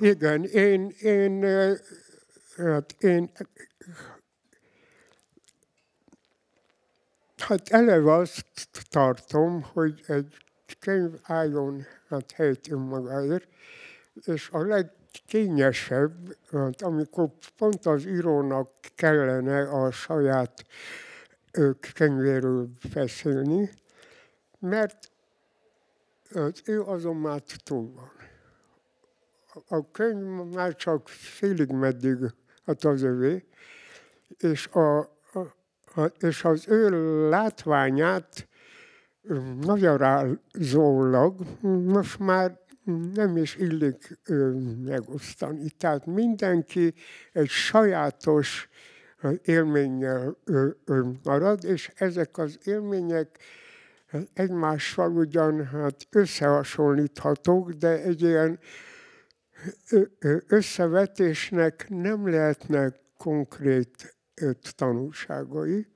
Igen, 0.00 0.44
én, 0.44 0.92
én, 1.00 1.44
hát 2.56 2.96
én 2.98 3.30
Hát 7.40 7.68
eleve 7.68 8.12
azt 8.12 8.68
tartom, 8.90 9.62
hogy 9.62 10.02
egy 10.06 10.36
könyv 10.78 11.12
álljon 11.22 11.84
hát 12.08 12.32
helyt 12.32 12.70
önmagáért, 12.70 13.48
és 14.24 14.48
a 14.52 14.62
legkényesebb, 14.62 16.36
hát 16.50 16.82
amikor 16.82 17.30
pont 17.56 17.86
az 17.86 18.06
írónak 18.06 18.70
kellene 18.94 19.60
a 19.60 19.90
saját 19.90 20.64
könyvéről 21.94 22.68
beszélni, 22.94 23.70
mert 24.58 25.10
hát 26.34 26.62
ő 26.64 26.82
azon 26.82 27.16
már 27.16 27.42
túl 27.64 27.92
van. 27.94 28.12
A 29.68 29.90
könyv 29.90 30.52
már 30.52 30.76
csak 30.76 31.08
félig 31.08 31.70
meddig 31.70 32.16
hát 32.66 32.84
az 32.84 33.02
övé, 33.02 33.44
és 34.38 34.66
a, 34.66 35.18
és 36.18 36.44
az 36.44 36.68
ő 36.68 36.88
látványát 37.28 38.48
magyarázólag 39.66 41.34
most 41.84 42.18
már 42.18 42.58
nem 43.14 43.36
is 43.36 43.56
illik 43.56 44.18
megosztani. 44.84 45.70
Tehát 45.70 46.06
mindenki 46.06 46.94
egy 47.32 47.48
sajátos 47.48 48.68
élménnyel 49.42 50.36
marad, 51.22 51.64
és 51.64 51.92
ezek 51.94 52.38
az 52.38 52.58
élmények 52.64 53.38
egymással 54.32 55.12
ugyan 55.12 55.66
hát 55.66 56.06
összehasonlíthatók, 56.10 57.70
de 57.70 58.02
egy 58.02 58.22
ilyen 58.22 58.58
összevetésnek 60.46 61.86
nem 61.88 62.28
lehetnek 62.28 63.00
konkrét 63.16 64.19
öt 64.40 64.74
tanulságai. 64.76 65.86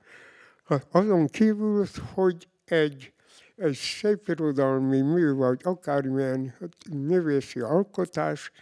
Azon 0.91 1.27
kívül, 1.27 1.87
hogy 2.15 2.49
egy, 2.65 3.13
egy 3.57 3.75
szép 3.75 4.29
irodalmi 4.29 5.01
mű, 5.01 5.33
vagy 5.33 5.61
akármilyen 5.63 6.55
művészi 6.91 7.61
alkotás 7.61 8.53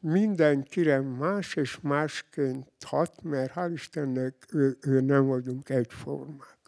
mindenkire 0.00 1.00
más 1.00 1.54
és 1.54 1.78
másként 1.82 2.68
hat, 2.86 3.22
mert 3.22 3.52
hál' 3.54 3.70
Istennek 3.72 4.34
ő, 4.52 4.76
ő 4.80 5.00
nem 5.00 5.26
vagyunk 5.26 5.68
egyformák. 5.68 6.58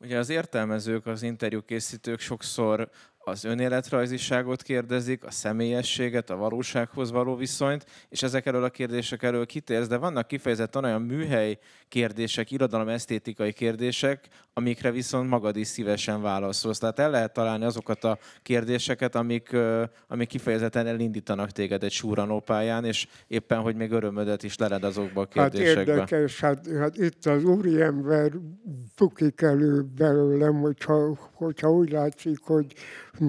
Ugye 0.00 0.18
az 0.18 0.28
értelmezők, 0.28 1.06
az 1.06 1.22
interjúkészítők 1.22 2.20
sokszor 2.20 2.90
az 3.24 3.44
önéletrajziságot 3.44 4.62
kérdezik, 4.62 5.24
a 5.24 5.30
személyességet, 5.30 6.30
a 6.30 6.36
valósághoz 6.36 7.10
való 7.10 7.36
viszonyt, 7.36 7.86
és 8.08 8.22
ezek 8.22 8.46
elől 8.46 8.64
a 8.64 8.70
kérdések 8.70 9.22
elől 9.22 9.46
kitérsz, 9.46 9.86
de 9.86 9.96
vannak 9.96 10.26
kifejezetten 10.26 10.84
olyan 10.84 11.02
műhely 11.02 11.58
kérdések, 11.88 12.50
irodalom 12.50 12.88
esztétikai 12.88 13.52
kérdések, 13.52 14.28
amikre 14.52 14.90
viszont 14.90 15.28
magad 15.28 15.56
is 15.56 15.66
szívesen 15.66 16.22
válaszolsz. 16.22 16.78
Tehát 16.78 16.98
el 16.98 17.10
lehet 17.10 17.32
találni 17.32 17.64
azokat 17.64 18.04
a 18.04 18.18
kérdéseket, 18.42 19.14
amik, 19.14 19.56
amik 20.08 20.28
kifejezetten 20.28 20.86
elindítanak 20.86 21.50
téged 21.50 21.82
egy 21.82 21.92
súranópályán, 21.92 22.84
és 22.84 23.06
éppen, 23.26 23.60
hogy 23.60 23.76
még 23.76 23.90
örömödet 23.90 24.42
is 24.42 24.56
leled 24.56 24.84
azokba 24.84 25.20
a 25.20 25.26
kérdésekbe. 25.26 25.78
Hát 25.78 26.10
érdekes, 26.10 26.40
hát, 26.40 26.66
hát 26.78 26.96
itt 26.96 27.26
az 27.26 27.44
úriember 27.44 28.32
bukik 28.96 29.40
elő 29.40 29.82
belőlem, 29.96 30.60
hogyha, 30.60 31.18
hogyha 31.32 31.70
úgy 31.70 31.90
látszik, 31.90 32.38
hogy 32.42 32.74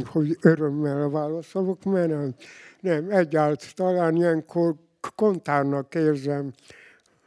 hogy 0.06 0.38
örömmel 0.42 1.10
válaszolok, 1.10 1.84
mert 1.84 2.10
nem, 2.10 2.36
nem 2.80 3.10
egyáltalán 3.10 4.16
ilyenkor 4.16 4.76
kontárnak 5.16 5.96
érzem 5.96 6.54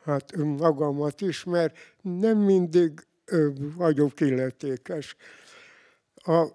hát 0.04 0.36
magamat 0.36 1.20
is, 1.20 1.44
mert 1.44 1.76
nem 2.02 2.38
mindig 2.38 3.06
vagyok 3.76 4.20
illetékes. 4.20 5.16
A 6.14 6.46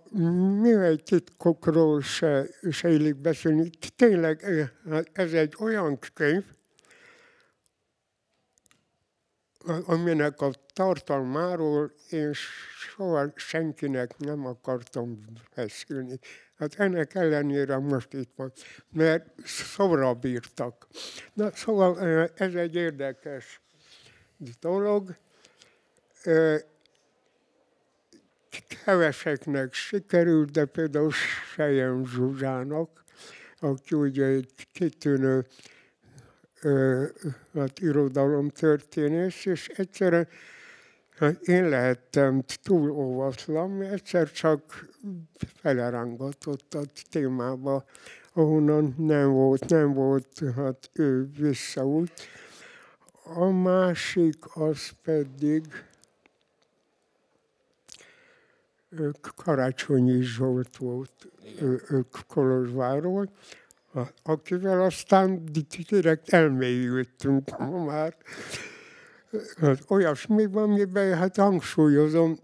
műhely 0.62 0.96
titkokról 0.96 2.02
se, 2.02 2.46
se 2.72 2.90
illik 2.90 3.16
beszélni. 3.16 3.70
Tényleg 3.96 4.46
hát 4.90 5.10
ez 5.14 5.34
egy 5.34 5.56
olyan 5.60 6.00
könyv, 6.14 6.44
aminek 9.66 10.42
a 10.42 10.52
tartalmáról 10.74 11.92
én 12.10 12.34
soha 12.34 13.32
senkinek 13.36 14.18
nem 14.18 14.46
akartam 14.46 15.24
beszélni. 15.56 16.20
Hát 16.58 16.80
ennek 16.80 17.16
ellenére 17.16 17.78
most 17.78 18.14
itt 18.14 18.32
van, 18.36 18.52
mert 18.92 19.26
szóra 19.46 20.14
bírtak. 20.14 20.88
Na, 21.34 21.52
szóval 21.56 22.00
ez 22.36 22.54
egy 22.54 22.76
érdekes 22.76 23.62
dolog. 24.60 25.16
Keveseknek 28.84 29.74
sikerült, 29.74 30.52
de 30.52 30.66
például 30.66 31.12
Sejem 31.54 32.06
Zsuzsának, 32.06 33.04
aki 33.60 33.96
ugye 33.96 34.26
egy 34.26 34.68
kitűnő 34.72 35.46
hát, 37.54 37.80
irodalomtörténész, 37.80 39.46
és 39.46 39.68
egyszerűen 39.68 40.28
hát 41.18 41.42
én 41.42 41.70
lehettem 41.70 42.44
túl 42.64 42.92
óvatlan, 42.92 43.82
egyszer 43.82 44.32
csak 44.32 44.88
felerángatott 45.38 46.74
a 46.74 46.82
témába, 47.10 47.86
ahonnan 48.34 48.96
nem 48.98 49.32
volt, 49.32 49.70
nem 49.70 49.94
volt, 49.94 50.42
hát 50.56 50.90
ő 50.94 51.30
visszaút. 51.38 52.12
A 53.24 53.46
másik 53.46 54.56
az 54.56 54.90
pedig 55.04 55.64
Karácsonyi 59.36 60.22
Zsolt 60.22 60.78
volt, 60.78 61.28
ő, 61.62 61.82
ő 61.90 62.06
Kolozsváról, 62.28 63.30
akivel 64.24 64.82
aztán 64.82 65.44
direkt 65.90 66.30
elmélyültünk 66.30 67.58
már. 67.86 68.16
Hát 69.58 69.84
olyasmi 69.88 70.46
van, 70.46 70.64
amiben 70.64 71.18
hát 71.18 71.36
hangsúlyozom, 71.36 72.40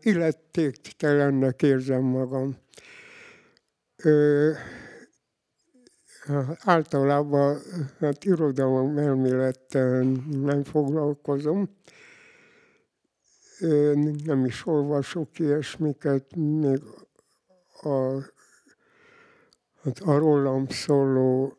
illetéktelennek 0.00 1.62
érzem 1.62 2.02
magam. 2.02 2.56
Ö, 3.96 4.52
általában 6.58 7.58
hát 8.00 8.24
irodalom 8.24 8.98
elmélettel 8.98 10.02
nem 10.30 10.64
foglalkozom. 10.64 11.76
Nem 14.24 14.44
is 14.44 14.66
olvasok 14.66 15.38
ilyesmiket, 15.38 16.36
még 16.36 16.82
a 17.82 18.34
hát 19.86 20.00
a 20.00 20.18
rólam 20.18 20.66
szóló 20.68 21.56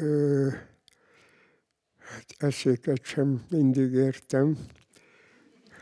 ö, 0.00 0.48
hát 1.98 2.34
eszéket 2.38 3.04
sem 3.04 3.44
mindig 3.50 3.92
értem. 3.92 4.56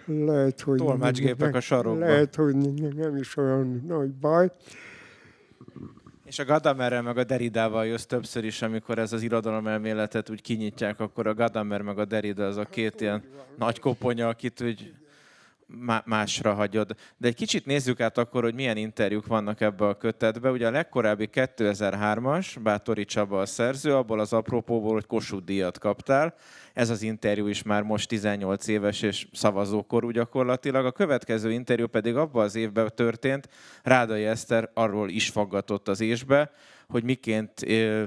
Lehet, 0.05 0.61
hogy... 0.61 0.79
Tolmácsgépek 0.79 1.55
a 1.55 1.61
sarokban. 1.61 2.09
Lehet, 2.09 2.35
hogy 2.35 2.57
nem 2.94 3.16
is 3.16 3.37
olyan 3.37 3.83
nagy 3.87 4.14
baj. 4.14 4.53
És 6.25 6.38
a 6.38 6.44
Gadamerrel 6.44 7.03
meg 7.03 7.18
a 7.18 7.25
Deridával 7.25 7.87
jössz 7.87 8.05
többször 8.05 8.44
is, 8.44 8.62
amikor 8.62 8.99
ez 8.99 9.12
az 9.12 9.22
irodalom 9.22 9.66
elméletet 9.66 10.31
úgy 10.31 10.42
kinyitják, 10.42 11.01
akkor 11.01 11.27
a 11.27 11.35
Gadamer 11.35 11.83
meg 11.83 11.99
a 11.99 12.05
Derida 12.05 12.46
az 12.46 12.57
a 12.57 12.64
két 12.64 13.01
ilyen 13.01 13.22
nagy 13.57 13.79
koponya, 13.79 14.29
akit 14.29 14.61
úgy 14.61 14.94
másra 16.05 16.55
hagyod. 16.55 16.94
De 17.16 17.29
egy 17.29 17.35
kicsit 17.35 17.66
nézzük 17.66 18.00
át 18.00 18.18
akkor, 18.18 18.42
hogy 18.42 18.55
milyen 18.55 18.76
interjúk 18.76 19.26
vannak 19.26 19.61
ebbe 19.61 19.87
a 19.87 19.96
kötetbe. 19.96 20.50
Ugye 20.50 20.66
a 20.66 20.70
legkorábbi 20.70 21.29
2003-as, 21.33 22.57
Bátori 22.62 23.05
Csaba 23.05 23.40
a 23.40 23.46
szerző, 23.46 23.94
abból 23.94 24.20
az 24.20 24.33
apropóból, 24.33 24.92
hogy 24.92 25.07
Kossuth 25.07 25.44
díjat 25.44 25.79
kaptál. 25.79 26.35
Ez 26.74 26.90
az 26.90 27.02
interjú 27.02 27.46
is 27.46 27.62
már 27.62 27.83
most 27.83 28.09
18 28.09 28.66
éves 28.66 29.02
és 29.02 29.26
szavazókorú 29.33 30.11
gyakorlatilag. 30.11 30.87
A 30.87 30.92
következő 30.92 31.52
interjú 31.52 31.87
pedig 31.87 32.16
abban 32.16 32.44
az 32.44 32.55
évben 32.55 32.90
történt, 32.94 33.48
Rádai 33.83 34.24
Eszter 34.24 34.70
arról 34.74 35.09
is 35.09 35.29
faggatott 35.29 35.88
az 35.88 36.00
ésbe, 36.00 36.50
hogy 36.88 37.05
miként 37.05 37.61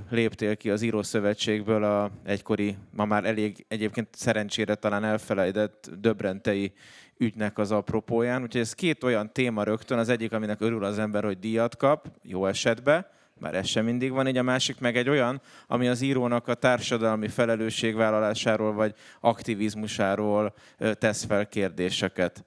léptél 0.09 0.57
ki 0.57 0.69
az 0.69 0.81
Írószövetségből 0.81 1.83
a 1.83 2.11
egykori, 2.23 2.77
ma 2.95 3.05
már 3.05 3.25
elég 3.25 3.65
egyébként 3.67 4.07
szerencsére 4.11 4.75
talán 4.75 5.03
elfelejtett 5.03 5.89
Döbrentei 5.99 6.73
ügynek 7.19 7.57
az 7.57 7.71
apropóján. 7.71 8.41
Úgyhogy 8.41 8.61
ez 8.61 8.73
két 8.73 9.03
olyan 9.03 9.31
téma 9.31 9.63
rögtön, 9.63 9.97
az 9.97 10.09
egyik, 10.09 10.33
aminek 10.33 10.61
örül 10.61 10.83
az 10.83 10.99
ember, 10.99 11.23
hogy 11.23 11.39
díjat 11.39 11.77
kap, 11.77 12.11
jó 12.21 12.45
esetben, 12.45 13.05
már 13.39 13.55
ez 13.55 13.67
sem 13.67 13.85
mindig 13.85 14.11
van, 14.11 14.27
így 14.27 14.37
a 14.37 14.43
másik 14.43 14.79
meg 14.79 14.97
egy 14.97 15.09
olyan, 15.09 15.41
ami 15.67 15.87
az 15.87 16.01
írónak 16.01 16.47
a 16.47 16.53
társadalmi 16.53 17.27
felelősségvállalásáról 17.27 18.73
vagy 18.73 18.93
aktivizmusáról 19.19 20.53
tesz 20.93 21.23
fel 21.23 21.47
kérdéseket. 21.47 22.45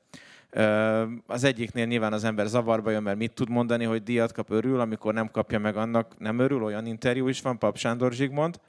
Az 1.27 1.45
egyiknél 1.45 1.87
nyilván 1.87 2.13
az 2.13 2.25
ember 2.25 2.47
zavarba 2.47 2.91
jön, 2.91 3.03
mert 3.03 3.19
mit 3.19 3.33
tud 3.33 3.49
mondani, 3.49 3.85
hogy 3.85 4.03
díjat 4.03 4.33
kap, 4.33 4.51
örül, 4.51 4.81
amikor 4.81 5.15
nem 5.15 5.31
kapja 5.31 5.59
meg 5.59 5.77
annak, 5.77 6.19
nem 6.19 6.39
örül, 6.39 6.63
olyan 6.63 6.87
interjú 6.87 7.29
is 7.29 7.41
van, 7.41 7.59
Pap 7.59 7.77
Sándor 7.77 8.13
Zsigmond, 8.13 8.61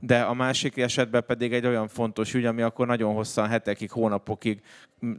de 0.00 0.20
a 0.20 0.34
másik 0.34 0.76
esetben 0.76 1.24
pedig 1.26 1.52
egy 1.52 1.66
olyan 1.66 1.88
fontos 1.88 2.34
ügy, 2.34 2.44
ami 2.44 2.62
akkor 2.62 2.86
nagyon 2.86 3.14
hosszan, 3.14 3.48
hetekig, 3.48 3.90
hónapokig 3.90 4.60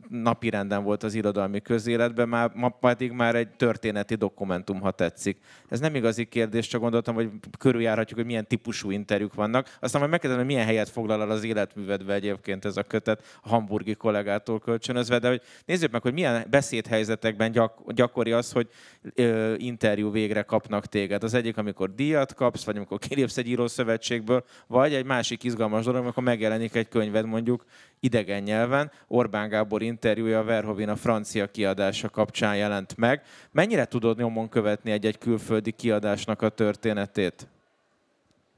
napirenden 0.09 0.83
volt 0.83 1.03
az 1.03 1.13
irodalmi 1.13 1.61
közéletben, 1.61 2.29
már, 2.29 2.51
ma 2.53 2.69
pedig 2.69 3.11
már 3.11 3.35
egy 3.35 3.49
történeti 3.49 4.15
dokumentum, 4.15 4.81
ha 4.81 4.91
tetszik. 4.91 5.37
Ez 5.69 5.79
nem 5.79 5.95
igazi 5.95 6.25
kérdés, 6.25 6.67
csak 6.67 6.81
gondoltam, 6.81 7.15
hogy 7.15 7.29
körüljárhatjuk, 7.57 8.17
hogy 8.17 8.27
milyen 8.27 8.47
típusú 8.47 8.91
interjúk 8.91 9.33
vannak. 9.33 9.77
Aztán 9.79 9.99
majd 9.99 10.11
megkérdezem, 10.11 10.45
hogy 10.45 10.53
milyen 10.53 10.67
helyet 10.67 10.89
foglal 10.89 11.21
el 11.21 11.29
az 11.29 11.43
életművedbe 11.43 12.13
egyébként 12.13 12.65
ez 12.65 12.77
a 12.77 12.83
kötet 12.83 13.39
a 13.41 13.49
hamburgi 13.49 13.95
kollégától 13.95 14.59
kölcsönözve, 14.59 15.19
de 15.19 15.27
hogy 15.27 15.41
nézzük 15.65 15.91
meg, 15.91 16.01
hogy 16.01 16.13
milyen 16.13 16.45
beszédhelyzetekben 16.49 17.51
gyak, 17.51 17.91
gyakori 17.93 18.31
az, 18.31 18.51
hogy 18.51 18.69
ö, 19.13 19.53
interjú 19.57 20.11
végre 20.11 20.41
kapnak 20.41 20.85
téged. 20.85 21.23
Az 21.23 21.33
egyik, 21.33 21.57
amikor 21.57 21.95
díjat 21.95 22.33
kapsz, 22.33 22.63
vagy 22.63 22.75
amikor 22.75 22.99
kilépsz 22.99 23.37
egy 23.37 23.47
írószövetségből, 23.47 24.43
vagy 24.67 24.93
egy 24.93 25.05
másik 25.05 25.43
izgalmas 25.43 25.85
dolog, 25.85 26.01
amikor 26.01 26.23
megjelenik 26.23 26.75
egy 26.75 26.89
könyved 26.89 27.25
mondjuk 27.25 27.65
idegen 27.99 28.43
nyelven. 28.43 28.91
Orbán 29.07 29.49
Gábor 29.49 29.81
interjúja 29.81 30.43
Verhovin 30.43 30.89
a 30.89 30.95
francia 30.95 31.47
kiadása 31.47 32.09
kapcsán 32.09 32.55
jelent 32.55 32.97
meg. 32.97 33.21
Mennyire 33.51 33.85
tudod 33.85 34.17
nyomon 34.17 34.49
követni 34.49 34.91
egy-egy 34.91 35.17
külföldi 35.17 35.71
kiadásnak 35.71 36.41
a 36.41 36.49
történetét? 36.49 37.47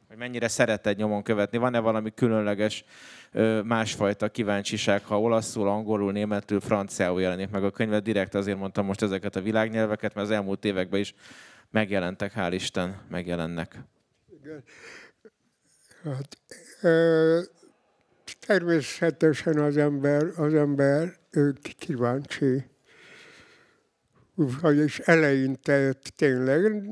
Vagy 0.07 0.17
mennyire 0.17 0.47
szereted 0.47 0.97
nyomon 0.97 1.23
követni? 1.23 1.57
Van-e 1.57 1.79
valami 1.79 2.13
különleges, 2.15 2.83
másfajta 3.63 4.29
kíváncsiság, 4.29 5.05
ha 5.05 5.21
olaszul, 5.21 5.67
angolul, 5.67 6.11
németül, 6.11 6.59
franciául 6.59 7.21
jelenik 7.21 7.49
meg 7.49 7.63
a 7.63 7.71
könyvet? 7.71 8.03
Direkt 8.03 8.35
azért 8.35 8.57
mondtam 8.57 8.85
most 8.85 9.01
ezeket 9.01 9.35
a 9.35 9.41
világnyelveket, 9.41 10.13
mert 10.13 10.27
az 10.27 10.33
elmúlt 10.33 10.65
években 10.65 10.99
is 10.99 11.13
megjelentek, 11.71 12.33
hál' 12.35 12.51
Isten, 12.53 13.01
megjelennek. 13.09 13.83
Igen. 14.41 14.63
Hát, 16.13 16.37
ö, 16.81 17.41
természetesen 18.39 19.59
az 19.59 19.77
ember, 19.77 20.31
az 20.35 20.53
ember 20.53 21.19
ő 21.31 21.55
kíváncsi. 21.77 22.65
Vagyis 24.35 24.99
eleinte 24.99 25.93
tényleg 26.15 26.91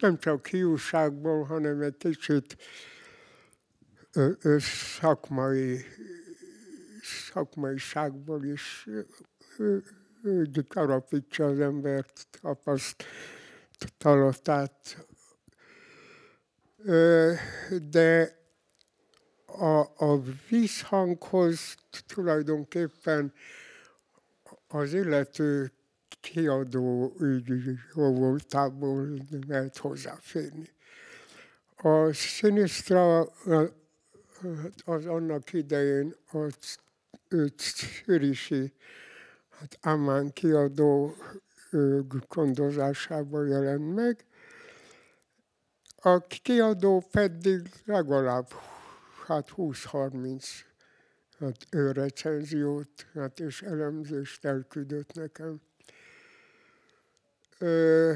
nem 0.00 0.18
csak 0.18 0.46
hiúságból, 0.46 1.44
hanem 1.44 1.80
egy 1.80 1.96
kicsit 1.96 2.56
ö, 4.12 4.30
ö, 4.42 4.56
szakmai, 5.00 5.84
szakmaiságból 7.02 8.44
is 8.44 8.88
alapítsa 10.68 11.44
az 11.44 11.60
embert 11.60 12.26
tapasztalatát. 12.40 15.06
De 17.90 18.36
a, 19.46 20.04
a 20.04 20.22
vízhanghoz 20.48 21.74
tulajdonképpen 22.06 23.32
az 24.68 24.92
illető 24.94 25.72
kiadó 26.20 27.14
ügy 27.20 27.52
voltából 27.94 29.08
lehet 29.46 29.76
hozzáférni. 29.76 30.68
A 31.76 32.12
Sinistra 32.12 33.20
az 34.84 35.06
annak 35.06 35.52
idején 35.52 36.14
az 36.30 36.78
Czürichi 37.56 38.72
hát 39.50 39.78
Amán 39.82 40.32
kiadó 40.32 41.16
gondozásában 42.28 43.48
jelent 43.48 43.94
meg. 43.94 44.24
A 46.04 46.18
kiadó 46.42 47.04
pedig 47.10 47.68
legalább 47.84 48.48
hát 49.26 49.48
20-30 49.56 50.44
hát 51.38 51.66
recenziót 51.70 53.06
hát 53.14 53.40
és 53.40 53.62
elemzést 53.62 54.44
elküldött 54.44 55.12
nekem. 55.12 55.60
Ö, 57.58 58.14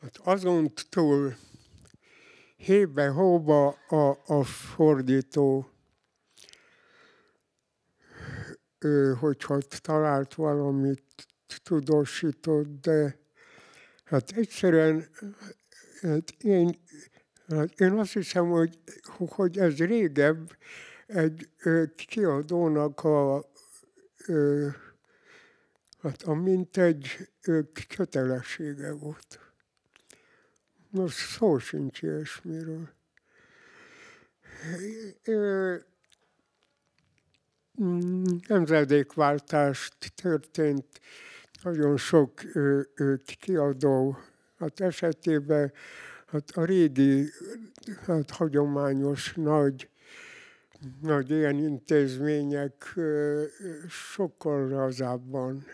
hát 0.00 0.16
azon 0.16 0.72
túl 0.90 1.36
hébe-hóba 2.56 3.68
a, 3.88 4.18
a 4.26 4.44
fordító, 4.44 5.70
ő, 8.78 9.14
hogyha 9.14 9.58
talált 9.80 10.34
valamit, 10.34 11.26
tudósított, 11.62 12.80
de 12.80 13.18
hát 14.04 14.30
egyszerűen 14.30 15.08
hát 16.00 16.30
én, 16.38 16.80
hát 17.48 17.80
én 17.80 17.92
azt 17.92 18.12
hiszem, 18.12 18.48
hogy, 18.50 18.78
hogy 19.28 19.58
ez 19.58 19.76
régebb 19.76 20.56
egy 21.06 21.48
kiadónak 22.06 23.04
a, 23.04 23.50
hát 26.00 26.22
a 26.22 26.34
mintegy 26.34 27.28
kötelessége 27.96 28.92
volt. 28.92 29.40
Most 30.90 31.16
szó 31.16 31.58
sincs 31.58 32.02
ilyesmiről. 32.02 32.88
Mm, 37.82 38.24
Nemzedékváltás 38.48 39.90
történt, 40.14 41.00
nagyon 41.66 41.96
sok 41.96 42.32
ö, 42.54 42.80
kiadó 43.40 44.16
hát 44.58 44.80
esetében 44.80 45.72
hát 46.26 46.50
a 46.50 46.64
régi, 46.64 47.28
hát 48.06 48.30
hagyományos 48.30 49.32
nagy, 49.34 49.88
nagy 51.02 51.30
ilyen 51.30 51.58
intézmények 51.58 52.94
sokkal 53.88 54.68
lazábban 54.68 55.64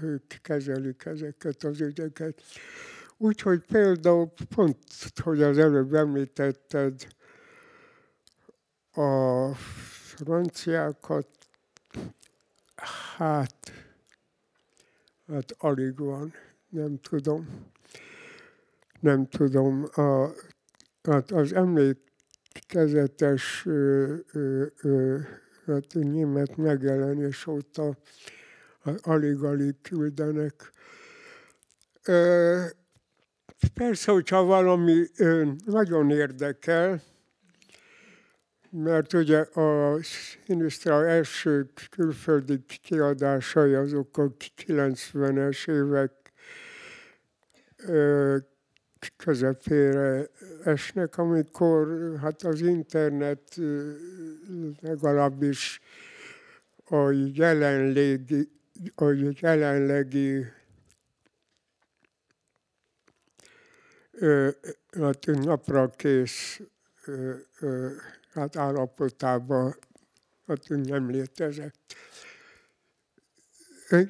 ők 0.00 0.26
kezelik 0.42 1.04
ezeket 1.04 1.64
az 1.64 1.80
ügyeket. 1.80 2.42
Úgyhogy 3.16 3.60
például 3.60 4.32
pont, 4.54 4.78
hogy 5.22 5.42
az 5.42 5.58
előbb 5.58 5.94
említetted, 5.94 7.06
a 8.94 9.54
franciákat, 10.14 11.28
hát, 13.16 13.72
hát 15.32 15.54
alig 15.58 15.98
van, 15.98 16.32
nem 16.68 17.00
tudom. 17.00 17.70
Nem 19.00 19.28
tudom, 19.28 19.86
a, 19.94 20.28
hát 21.02 21.30
az 21.30 21.52
emlékezetes 21.52 23.62
ö, 23.66 24.14
ö, 24.32 24.64
ö, 24.82 25.18
hát 25.66 25.94
német 25.94 26.56
megjelenés 26.56 27.46
óta 27.46 27.96
alig-alig 29.02 29.74
küldenek. 29.82 30.72
Ö, 32.04 32.64
Persze, 33.74 34.12
hogyha 34.12 34.42
valami 34.42 35.06
ö, 35.16 35.50
nagyon 35.64 36.10
érdekel, 36.10 37.02
mert 38.74 39.12
ugye 39.12 39.38
a 39.38 39.98
Sinisztra 40.02 41.06
első 41.06 41.70
külföldi 41.90 42.64
kiadásai 42.82 43.74
azok 43.74 44.18
a 44.18 44.34
90-es 44.66 45.68
évek 45.70 46.32
közepére 49.16 50.26
esnek, 50.64 51.18
amikor 51.18 52.12
hát 52.20 52.42
az 52.42 52.60
internet 52.60 53.60
legalábbis 54.80 55.80
a 56.84 57.10
jelenlegi, 57.34 58.48
a 58.94 59.32
jelenlegi 59.40 60.46
hát 64.90 65.26
napra 65.26 65.88
kész 65.88 66.60
hát 68.34 68.56
állapotában 68.56 69.74
hát 70.46 70.68
nem 70.68 71.10
létezett. 71.10 71.94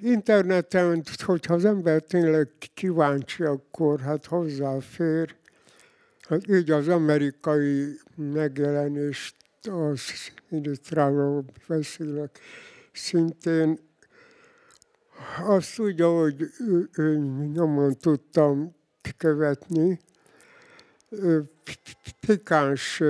Interneten, 0.00 1.02
hogyha 1.24 1.54
az 1.54 1.64
ember 1.64 2.02
tényleg 2.02 2.48
kíváncsi, 2.74 3.42
akkor 3.42 4.00
hát 4.00 4.26
hozzáfér. 4.26 5.34
Hát 6.28 6.48
így 6.48 6.70
az 6.70 6.88
amerikai 6.88 7.98
megjelenést, 8.16 9.36
az 9.62 10.00
Illusztráról 10.48 11.44
beszélek, 11.68 12.38
szintén 12.92 13.78
azt 15.40 15.78
úgy, 15.78 16.00
hogy 16.00 16.50
ő, 16.58 16.88
ő, 16.92 17.16
nyomon 17.52 17.96
tudtam 17.96 18.74
követni, 19.16 20.00
pikáns 22.26 23.02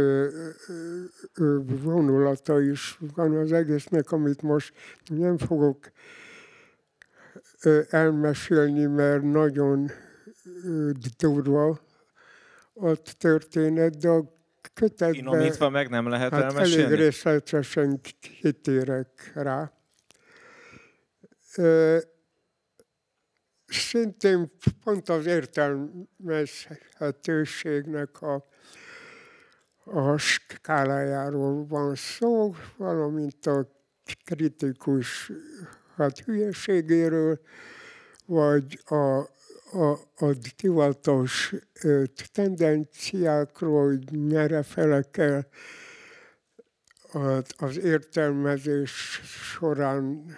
vonulata 1.82 2.60
is 2.60 2.98
van 3.14 3.36
az 3.36 3.52
egésznek, 3.52 4.12
amit 4.12 4.42
most 4.42 4.74
nem 5.06 5.38
fogok 5.38 5.90
elmesélni, 7.90 8.84
mert 8.84 9.22
nagyon 9.22 9.90
durva 11.18 11.80
a 12.74 12.96
történet, 13.18 13.98
de 13.98 14.08
a 14.08 14.40
kötetben 14.74 15.12
Finomítva 15.12 15.68
meg 15.68 15.88
nem 15.88 16.08
lehet 16.08 16.30
hát 16.30 16.42
elég 16.42 16.54
elmesélni? 16.54 16.94
részletesen 16.94 18.00
kitérek 18.40 19.32
rá. 19.34 19.72
Szintén 23.72 24.50
pont 24.85 25.08
az 25.08 25.26
értelmezhetőségnek 25.26 28.22
a, 28.22 28.46
a 29.85 30.16
skálájáról 30.16 31.66
van 31.66 31.94
szó, 31.94 32.54
valamint 32.76 33.46
a 33.46 33.68
kritikus 34.24 35.32
hát 35.96 36.18
hülyeségéről, 36.18 37.40
vagy 38.26 38.80
a, 38.85 39.18
a, 39.72 39.90
a 40.16 40.35
divatos 40.56 41.54
tendenciákról, 42.32 43.87
hogy 43.87 44.12
merre 44.12 44.62
fele 44.62 45.02
kell 45.11 45.46
az 47.56 47.78
értelmezés 47.78 49.20
során 49.24 50.37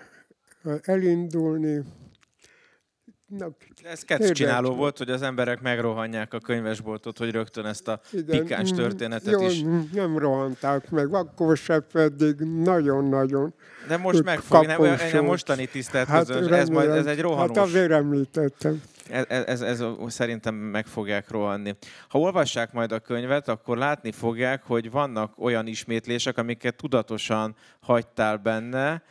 elindulni. 0.82 1.82
Na, 3.38 3.46
Ez 3.82 4.02
kecc 4.02 4.32
csináló 4.32 4.74
volt, 4.74 4.98
hogy 4.98 5.10
az 5.10 5.22
emberek 5.22 5.60
megrohanják 5.60 6.34
a 6.34 6.38
könyvesboltot, 6.38 7.18
hogy 7.18 7.30
rögtön 7.30 7.66
ezt 7.66 7.88
a 7.88 8.00
igen, 8.12 8.40
pikáns 8.40 8.72
mm, 8.72 8.76
történetet 8.76 9.32
jó, 9.32 9.46
is. 9.46 9.62
Nem 9.92 10.18
rohanták 10.18 10.90
meg, 10.90 11.14
akkor 11.14 11.56
se 11.56 11.80
pedig 11.80 12.36
nagyon-nagyon 12.40 13.54
De 13.88 13.96
most 13.96 14.16
ők 14.16 14.24
meg 14.24 14.38
fog, 14.38 14.66
nem, 14.66 14.76
kapossók. 14.76 15.12
nem 15.12 15.24
mostani 15.24 15.66
tisztelt 15.66 16.08
hát, 16.08 16.26
közöns, 16.26 16.50
ez, 16.50 16.68
majd, 16.68 16.90
ez 16.90 17.06
egy 17.06 17.16
Hát 17.16 17.24
rohanós. 17.24 17.56
azért 17.56 17.90
említettem. 17.90 18.82
Ez, 19.10 19.24
ez, 19.46 19.60
ez 19.60 19.84
szerintem 20.06 20.54
meg 20.54 20.86
fogják 20.86 21.30
rohanni. 21.30 21.76
Ha 22.08 22.18
olvassák 22.18 22.72
majd 22.72 22.92
a 22.92 22.98
könyvet, 22.98 23.48
akkor 23.48 23.78
látni 23.78 24.12
fogják, 24.12 24.62
hogy 24.66 24.90
vannak 24.90 25.32
olyan 25.38 25.66
ismétlések, 25.66 26.38
amiket 26.38 26.76
tudatosan 26.76 27.54
hagytál 27.80 28.36
benne, 28.36 29.02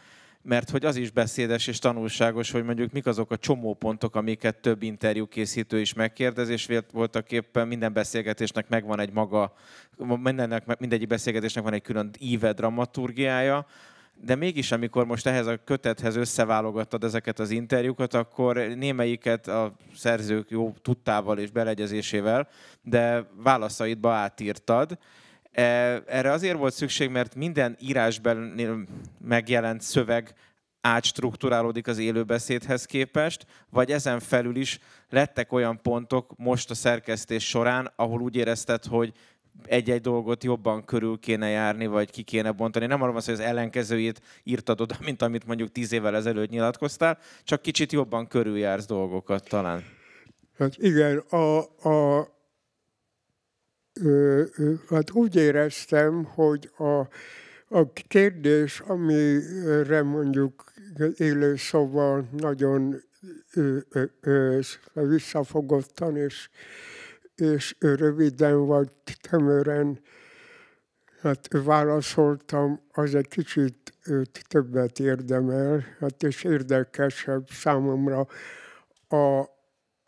mert 0.43 0.69
hogy 0.69 0.85
az 0.85 0.95
is 0.95 1.11
beszédes 1.11 1.67
és 1.67 1.79
tanulságos, 1.79 2.51
hogy 2.51 2.63
mondjuk 2.63 2.91
mik 2.91 3.05
azok 3.05 3.31
a 3.31 3.37
csomópontok, 3.37 4.15
amiket 4.15 4.57
több 4.57 4.83
interjú 4.83 5.27
készítő 5.27 5.79
is 5.79 5.93
megkérdez, 5.93 6.49
és 6.49 6.69
voltak 6.91 7.31
éppen 7.31 7.67
minden 7.67 7.93
beszélgetésnek 7.93 8.69
megvan 8.69 8.99
egy 8.99 9.13
maga, 9.13 9.53
mindennek, 9.97 10.79
mindegyik 10.79 11.07
beszélgetésnek 11.07 11.63
van 11.63 11.73
egy 11.73 11.81
külön 11.81 12.09
íve, 12.19 12.53
dramaturgiája, 12.53 13.65
de 14.21 14.35
mégis, 14.35 14.71
amikor 14.71 15.05
most 15.05 15.27
ehhez 15.27 15.47
a 15.47 15.63
kötethez 15.63 16.15
összeválogattad 16.15 17.03
ezeket 17.03 17.39
az 17.39 17.49
interjúkat, 17.49 18.13
akkor 18.13 18.55
némelyiket 18.55 19.47
a 19.47 19.73
szerzők 19.95 20.49
jó 20.49 20.73
tudtával 20.81 21.37
és 21.37 21.51
beleegyezésével, 21.51 22.47
de 22.81 23.27
válaszaidba 23.35 24.11
átírtad. 24.11 24.97
E, 25.53 25.63
erre 26.05 26.31
azért 26.31 26.57
volt 26.57 26.73
szükség, 26.73 27.09
mert 27.09 27.35
minden 27.35 27.77
írásban 27.79 28.37
megjelent 29.19 29.81
szöveg 29.81 30.33
átstruktúrálódik 30.81 31.87
az 31.87 31.97
élőbeszédhez 31.97 32.85
képest, 32.85 33.45
vagy 33.69 33.91
ezen 33.91 34.19
felül 34.19 34.55
is 34.55 34.79
lettek 35.09 35.51
olyan 35.51 35.81
pontok 35.81 36.33
most 36.37 36.69
a 36.69 36.75
szerkesztés 36.75 37.47
során, 37.47 37.91
ahol 37.95 38.21
úgy 38.21 38.35
érezted, 38.35 38.85
hogy 38.85 39.13
egy-egy 39.65 40.01
dolgot 40.01 40.43
jobban 40.43 40.85
körül 40.85 41.19
kéne 41.19 41.47
járni, 41.47 41.85
vagy 41.87 42.11
ki 42.11 42.21
kéne 42.23 42.51
bontani. 42.51 42.85
Nem 42.85 43.01
arról 43.01 43.13
van 43.13 43.21
hogy 43.25 43.33
az 43.33 43.39
ellenkezőjét 43.39 44.21
írtad 44.43 44.81
oda, 44.81 44.95
mint 45.05 45.21
amit 45.21 45.45
mondjuk 45.45 45.71
tíz 45.71 45.91
évvel 45.91 46.15
ezelőtt 46.15 46.49
nyilatkoztál, 46.49 47.17
csak 47.43 47.61
kicsit 47.61 47.91
jobban 47.91 48.27
körüljársz 48.27 48.85
dolgokat 48.85 49.49
talán. 49.49 49.83
Hát 50.57 50.77
igen, 50.77 51.17
a, 51.17 51.57
a, 51.89 52.27
ö, 54.01 54.43
ö, 54.57 54.73
hát 54.89 55.11
úgy 55.11 55.35
éreztem, 55.35 56.23
hogy 56.23 56.71
a, 56.77 56.99
a 57.67 57.91
kérdés, 58.07 58.79
amire 58.79 60.03
mondjuk 60.03 60.71
élő 61.17 61.55
szóval 61.55 62.29
nagyon 62.37 63.01
ö, 63.53 63.77
ö, 64.21 64.59
visszafogottan 64.93 66.17
és 66.17 66.49
és 67.35 67.75
röviden 67.79 68.65
vagy 68.65 68.89
tömören 69.29 69.99
hát 71.21 71.47
válaszoltam, 71.51 72.81
az 72.91 73.15
egy 73.15 73.27
kicsit 73.27 73.93
többet 74.47 74.99
érdemel, 74.99 75.85
hát 75.99 76.23
és 76.23 76.43
érdekesebb 76.43 77.47
számomra 77.49 78.27
a, 79.07 79.45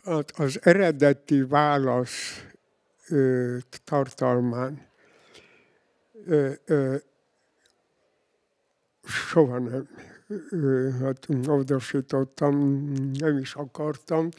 hát 0.03 0.31
az 0.37 0.59
eredeti 0.61 1.41
válasz 1.41 2.45
ö, 3.09 3.57
tartalmán. 3.83 4.87
Ö, 6.25 6.51
ö, 6.65 6.95
soha 9.03 9.59
nem 9.59 9.87
hát 11.01 11.27
módosítottam, 11.27 12.81
nem 13.19 13.37
is 13.37 13.55
akartam, 13.55 14.29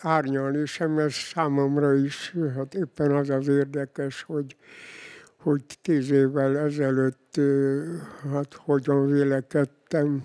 árnyalni 0.00 0.66
sem, 0.66 0.98
ez 0.98 1.12
számomra 1.12 1.94
is, 1.94 2.34
hát 2.54 2.74
éppen 2.74 3.10
az 3.10 3.30
az 3.30 3.48
érdekes, 3.48 4.22
hogy, 4.22 4.56
hogy 5.36 5.62
tíz 5.82 6.10
évvel 6.10 6.58
ezelőtt 6.58 7.40
hát 8.30 8.54
hogyan 8.54 9.06
vélekedtem 9.06 10.24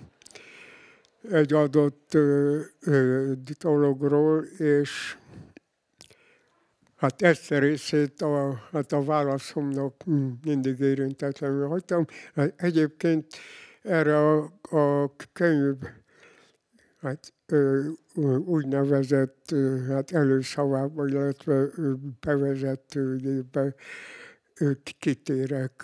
egy 1.30 1.52
adott 1.52 2.16
dologról, 3.58 4.44
és 4.58 5.16
hát 6.98 7.22
ezt 7.22 7.50
a 7.50 7.58
részét 7.58 8.22
a, 8.22 8.62
hát 8.72 8.92
a 8.92 9.04
válaszomnak 9.04 10.04
mindig 10.44 10.80
érintetlenül 10.80 11.66
hagytam. 11.66 12.06
Hát 12.34 12.52
egyébként 12.56 13.26
erre 13.82 14.18
a, 14.18 14.52
a 14.62 15.14
könyv 15.32 15.76
hát 17.00 17.32
úgynevezett 18.44 19.54
hát 19.88 20.12
előszavába, 20.12 21.06
illetve 21.06 21.66
bevezetőjébe 22.20 23.74
kitérek. 24.98 25.82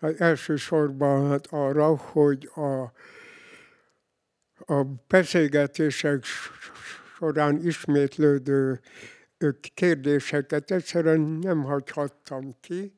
Hát 0.00 0.20
elsősorban 0.20 1.28
hát 1.28 1.46
arra, 1.50 1.96
hogy 1.96 2.50
a, 2.54 2.92
a 4.74 4.84
beszélgetések 5.08 6.24
során 7.16 7.66
ismétlődő 7.66 8.80
kérdéseket 9.74 10.70
egyszerűen 10.70 11.20
nem 11.20 11.62
hagyhattam 11.62 12.56
ki, 12.60 12.92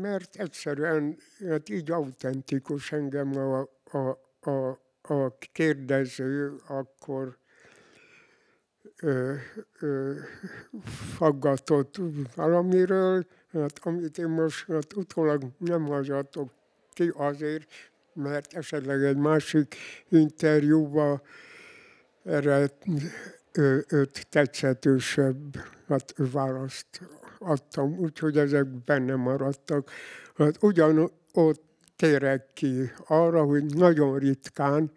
mert 0.00 0.36
egyszerűen 0.36 1.16
hát 1.48 1.68
így 1.68 1.90
autentikus 1.90 2.92
engem 2.92 3.36
a, 3.36 3.68
a, 3.98 4.18
a, 4.50 4.68
a 5.02 5.38
kérdező 5.52 6.56
akkor 6.66 7.38
ö, 9.00 9.34
ö, 9.80 10.12
faggatott 11.16 12.00
valamiről, 12.34 13.26
hát 13.52 13.78
amit 13.82 14.18
én 14.18 14.28
most 14.28 14.66
hát 14.66 14.96
utólag 14.96 15.42
nem 15.58 15.86
hagyhatok 15.86 16.52
ki 16.92 17.12
azért, 17.14 17.70
mert 18.12 18.54
esetleg 18.54 19.02
egy 19.02 19.16
másik 19.16 19.74
interjúban 20.08 21.22
erre 22.24 22.70
öt 23.88 24.26
tetszetősebb 24.28 25.56
hát, 25.88 26.14
választ 26.16 27.00
adtam, 27.38 27.98
úgyhogy 27.98 28.38
ezek 28.38 28.66
benne 28.66 29.14
maradtak. 29.14 29.90
Hát 30.34 30.62
ugyanott 30.62 31.22
térek 31.96 32.52
ki 32.52 32.90
arra, 33.06 33.42
hogy 33.42 33.64
nagyon 33.64 34.18
ritkán, 34.18 34.92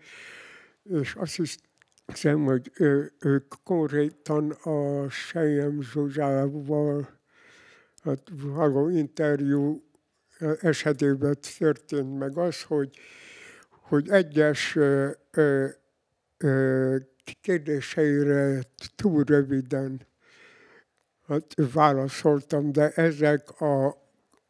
és 0.84 1.16
azt 1.16 1.60
hiszem, 2.06 2.44
hogy 2.44 2.72
ő, 2.74 3.12
ők 3.20 3.54
konkrétan 3.64 4.52
a 4.52 5.10
Sejem 5.10 5.82
Zsuzsával 5.82 7.10
hát 8.04 8.22
való 8.36 8.90
interjú 8.90 9.84
esetében 10.62 11.36
történt 11.58 12.18
meg 12.18 12.38
az, 12.38 12.64
hogy, 12.64 12.98
hogy 13.70 14.10
egyes 14.10 14.76
ö, 14.76 15.10
ö, 15.32 15.68
ö, 16.38 16.98
kérdéseire 17.42 18.64
túl 18.96 19.24
röviden 19.24 20.08
hát 21.28 21.54
válaszoltam, 21.74 22.72
de 22.72 22.90
ezek 22.90 23.62
a 23.62 24.06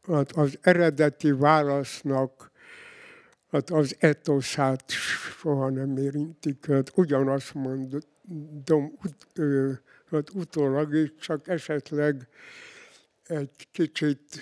hát 0.08 0.32
az 0.32 0.58
eredeti 0.62 1.32
válasznak 1.32 2.52
hát 3.52 3.70
az 3.70 3.96
etoszát 4.00 4.90
soha 4.90 5.70
nem 5.70 5.98
érintik. 5.98 6.66
Hát 6.66 6.92
ugyanazt 6.96 7.54
mondom 7.54 8.98
ut, 9.04 9.48
hát 10.10 10.30
utólag 10.34 10.94
is, 10.94 11.14
csak 11.20 11.48
esetleg 11.48 12.28
egy 13.24 13.68
kicsit 13.72 14.40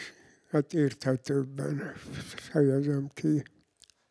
hát 0.50 0.74
érthetőbben 0.74 1.94
fejezem 2.36 3.10
ki. 3.14 3.44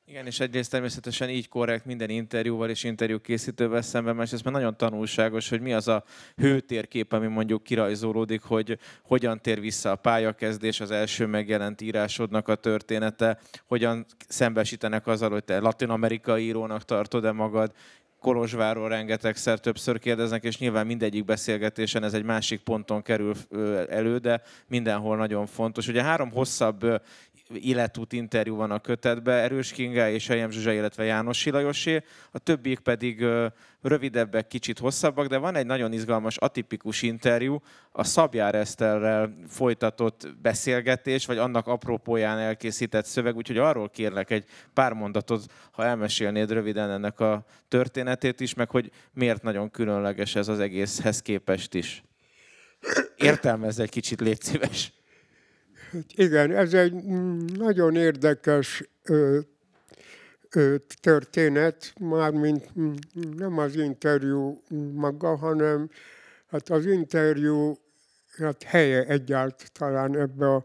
Igen, 0.07 0.27
és 0.27 0.41
egyrészt 0.41 0.71
természetesen 0.71 1.29
így 1.29 1.49
korrekt 1.49 1.85
minden 1.85 2.11
interjúval 2.11 2.71
és 2.71 2.85
interjú 2.85 3.21
készítővel 3.21 3.83
szemben, 3.83 4.17
mert 4.17 4.33
ez 4.33 4.43
már 4.43 4.55
nagyon 4.55 4.77
tanulságos, 4.77 5.49
hogy 5.49 5.61
mi 5.61 5.73
az 5.73 5.89
a 5.89 6.05
hőtérkép, 6.37 7.13
ami 7.13 7.27
mondjuk 7.27 7.63
kirajzolódik, 7.63 8.43
hogy 8.43 8.79
hogyan 9.03 9.41
tér 9.41 9.61
vissza 9.61 9.91
a 9.91 9.97
pályakezdés, 9.97 10.81
az 10.81 10.91
első 10.91 11.27
megjelent 11.27 11.81
írásodnak 11.81 12.49
a 12.49 12.55
története, 12.55 13.39
hogyan 13.67 14.07
szembesítenek 14.29 15.07
azzal, 15.07 15.31
hogy 15.31 15.45
te 15.45 15.59
latin-amerikai 15.59 16.45
írónak 16.45 16.85
tartod-e 16.85 17.33
magad, 17.33 17.73
Kolozsvárról 18.25 18.89
rengetegszer 18.89 19.59
többször 19.61 19.99
kérdeznek, 19.99 20.45
és 20.45 20.59
nyilván 20.59 20.87
mindegyik 20.87 21.25
beszélgetésen 21.25 22.05
ez 22.05 22.15
egy 22.15 22.25
másik 22.25 22.61
ponton 22.61 23.03
kerül 23.03 23.35
elő, 23.89 24.19
de 24.19 24.43
mindenhol 24.67 25.17
nagyon 25.17 25.47
fontos. 25.47 25.89
Ugye 25.89 26.03
három 26.03 26.31
hosszabb 26.31 27.03
életút 27.53 28.13
interjú 28.13 28.57
van 28.57 28.71
a 28.71 28.79
kötetben, 28.79 29.39
Erős 29.39 29.73
Kinga 29.73 30.09
és 30.09 30.29
Ejem 30.29 30.51
Zsuzsa, 30.51 30.73
illetve 30.73 31.05
János 31.05 31.39
Silajosé, 31.39 32.03
a 32.31 32.39
többiek 32.39 32.79
pedig 32.79 33.25
rövidebbek, 33.83 34.47
kicsit 34.47 34.79
hosszabbak, 34.79 35.27
de 35.27 35.37
van 35.37 35.57
egy 35.57 35.67
nagyon 35.67 35.93
izgalmas, 35.93 36.37
atipikus 36.37 37.03
interjú, 37.03 37.63
a 37.93 38.05
Szabjár 38.05 38.55
Eszterrel 38.55 39.37
folytatott 39.49 40.29
beszélgetés, 40.43 41.27
vagy 41.27 41.39
annak 41.39 41.67
apropóján 41.67 42.39
elkészített 42.39 43.05
szöveg, 43.05 43.37
úgyhogy 43.37 43.59
arról 43.59 43.91
kérlek 43.91 44.31
egy 44.31 44.45
pár 44.75 44.93
mondatot, 44.93 45.45
ha 45.71 45.85
elmesélnéd 45.85 46.51
röviden 46.51 46.91
ennek 46.91 47.21
a 47.21 47.45
történetét 47.69 48.41
is, 48.41 48.55
meg 48.55 48.71
hogy 48.71 48.91
miért 49.13 49.43
nagyon 49.43 49.71
különleges 49.71 50.35
ez 50.35 50.49
az 50.49 50.61
egészhez 50.61 51.23
képest 51.23 51.75
is. 51.75 52.03
Értelmezz 53.17 53.79
egy 53.79 53.91
kicsit, 53.91 54.21
légy 54.21 54.41
szíves. 54.41 54.93
Igen, 56.15 56.53
ez 56.53 56.75
egy 56.75 56.93
nagyon 57.57 57.97
érdekes 57.97 58.83
ö, 59.03 59.39
ö, 60.51 60.77
történet, 61.01 61.93
mármint 62.01 62.71
nem 63.37 63.59
az 63.59 63.77
interjú 63.77 64.63
maga, 64.95 65.37
hanem 65.37 65.91
hát 66.47 66.69
az 66.69 66.87
interjú 66.87 67.79
hát 68.37 68.63
helye 68.63 69.05
egyáltalán 69.05 70.19
ebbe 70.19 70.55
a, 70.55 70.65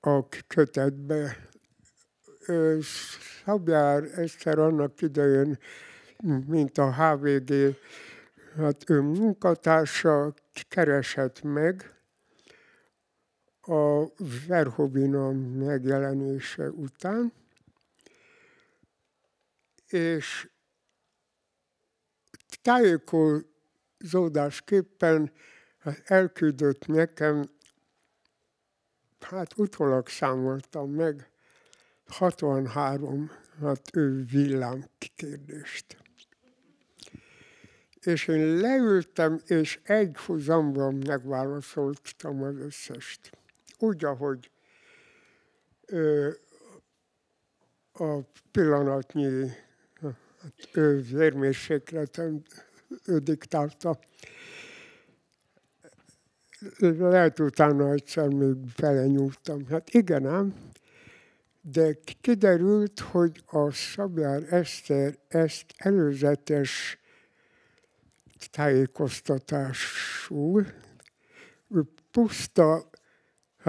a 0.00 0.28
kötetbe. 0.46 1.36
Szabjár 3.44 4.02
Eszter 4.16 4.58
annak 4.58 5.02
idején, 5.02 5.58
mint 6.46 6.78
a 6.78 6.94
HVG, 6.94 7.76
hát 8.56 8.90
ő 8.90 9.00
munkatársa 9.00 10.34
keresett 10.68 11.42
meg 11.42 11.97
a 13.68 14.12
Verhovina 14.46 15.32
megjelenése 15.32 16.70
után, 16.70 17.32
és 19.88 20.48
tájékozódásképpen 22.62 25.32
hát 25.78 26.02
elküldött 26.04 26.86
nekem, 26.86 27.50
hát 29.20 29.58
utólag 29.58 30.08
számoltam 30.08 30.90
meg, 30.90 31.30
63 32.06 33.30
hát 33.60 33.96
ő 33.96 34.24
villám 34.24 34.84
kérdést. 35.16 35.96
És 38.00 38.26
én 38.26 38.56
leültem, 38.56 39.40
és 39.46 39.80
egy 39.82 40.16
húzamban 40.16 40.94
megválaszoltam 40.94 42.42
az 42.42 42.56
összest. 42.56 43.30
Úgy, 43.78 44.04
ahogy 44.04 44.50
ö, 45.86 46.30
a 47.92 48.18
pillanatnyi 48.50 49.50
ő 50.72 51.00
vérmérsékletem 51.00 52.42
ő 53.04 53.18
diktálta. 53.18 53.98
Lehet 56.98 57.38
utána 57.38 57.92
egyszer 57.92 58.28
még 58.28 58.54
belenyúltam. 58.80 59.66
Hát 59.66 59.94
igen 59.94 60.26
ám, 60.26 60.54
de 61.60 61.98
kiderült, 62.20 63.00
hogy 63.00 63.42
a 63.46 63.70
Szabjár 63.70 64.52
Eszter 64.52 65.18
ezt 65.28 65.64
előzetes 65.76 66.98
tájékoztatásul 68.50 70.66
puszta 72.10 72.90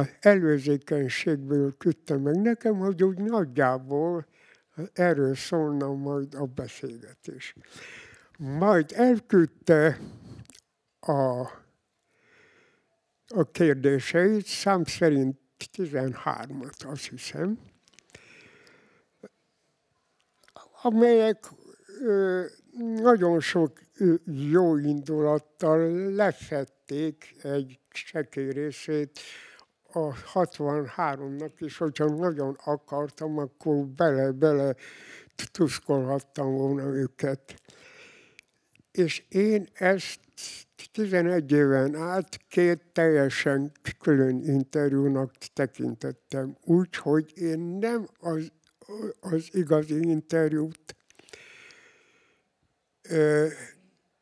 hát 0.04 0.26
előzékenységből 0.26 1.78
küldte 1.78 2.18
meg 2.18 2.36
nekem, 2.42 2.76
hogy 2.76 3.04
úgy 3.04 3.18
nagyjából 3.18 4.26
erről 4.94 5.36
szólna 5.36 5.94
majd 5.94 6.34
a 6.34 6.46
beszélgetés. 6.46 7.56
Majd 8.38 8.92
elküldte 8.96 10.00
a, 11.00 11.40
a 13.28 13.52
kérdéseit, 13.52 14.46
szám 14.46 14.84
szerint 14.84 15.38
13-at, 15.78 16.86
azt 16.86 17.10
hiszem, 17.10 17.60
amelyek 20.82 21.46
ö, 22.02 22.46
nagyon 22.96 23.40
sok 23.40 23.80
jó 24.52 24.78
indulattal 24.78 26.12
lefették 26.12 27.36
egy 27.42 27.80
sekély 27.94 28.52
részét 28.52 29.20
a 29.94 30.14
63-nak 30.34 31.52
is, 31.58 31.78
hogyha 31.78 32.06
nagyon 32.06 32.58
akartam, 32.64 33.38
akkor 33.38 33.86
bele-bele 33.86 34.76
tuszkolhattam 35.52 36.54
volna 36.54 36.84
őket. 36.84 37.62
És 38.92 39.24
én 39.30 39.68
ezt 39.74 40.20
11 40.92 41.52
éven 41.52 41.96
át 41.96 42.40
két 42.48 42.82
teljesen 42.94 43.72
külön 44.00 44.44
interjúnak 44.44 45.34
tekintettem. 45.54 46.58
Úgy, 46.64 46.96
hogy 46.96 47.32
én 47.36 47.60
nem 47.60 48.08
az, 48.20 48.52
az 49.20 49.50
igazi 49.52 50.02
interjút 50.02 50.96
ö, 53.10 53.48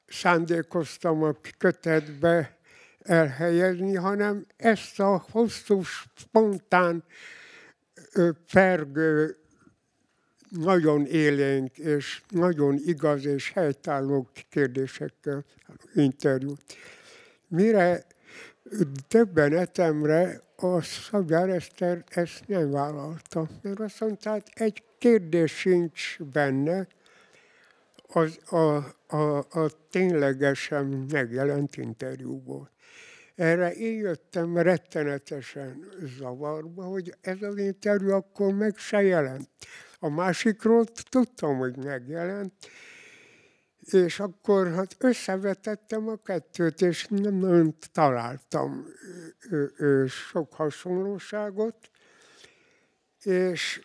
szándékoztam 0.08 1.24
a 1.24 1.36
kötetbe, 1.58 2.57
elhelyezni, 3.08 3.96
hanem 3.96 4.46
ezt 4.58 5.00
a 5.00 5.26
hosszú, 5.32 5.82
spontán, 6.16 7.04
pergő, 8.54 9.36
nagyon 10.50 11.06
élénk 11.06 11.78
és 11.78 12.22
nagyon 12.30 12.80
igaz 12.86 13.26
és 13.26 13.52
helytálló 13.52 14.30
kérdésekkel 14.50 15.46
interjút. 15.94 16.62
Mire 17.48 18.06
etemre 19.36 20.42
a 20.56 20.82
Szabjár 20.82 21.50
Eszter 21.50 22.04
ezt 22.10 22.48
nem 22.48 22.72
vállalta, 22.72 23.48
mert 23.62 23.80
azt 23.80 24.00
mondta, 24.00 24.30
hát 24.30 24.48
egy 24.54 24.84
kérdés 24.98 25.52
sincs 25.52 26.18
benne, 26.32 26.88
az 28.08 28.40
a, 28.50 28.76
a, 29.16 29.38
a 29.38 29.70
ténylegesen 29.90 30.86
megjelent 31.12 31.78
interjúból. 31.78 32.70
Erre 33.38 33.72
én 33.72 33.98
jöttem 33.98 34.58
rettenetesen 34.58 35.90
zavarba, 36.18 36.84
hogy 36.84 37.16
ez 37.22 37.42
az 37.42 37.58
interjú 37.58 38.10
akkor 38.10 38.54
meg 38.54 38.78
se 38.78 39.02
jelent. 39.02 39.50
A 40.00 40.10
másikról 40.10 40.86
tudtam, 41.10 41.58
hogy 41.58 41.78
megjelent, 41.78 42.54
és 43.80 44.20
akkor 44.20 44.72
hát 44.74 44.96
összevetettem 45.00 46.08
a 46.08 46.16
kettőt, 46.16 46.82
és 46.82 47.08
nem 47.10 47.34
nagyon 47.34 47.76
találtam 47.92 48.86
sok 50.08 50.54
hasonlóságot, 50.54 51.90
és 53.24 53.82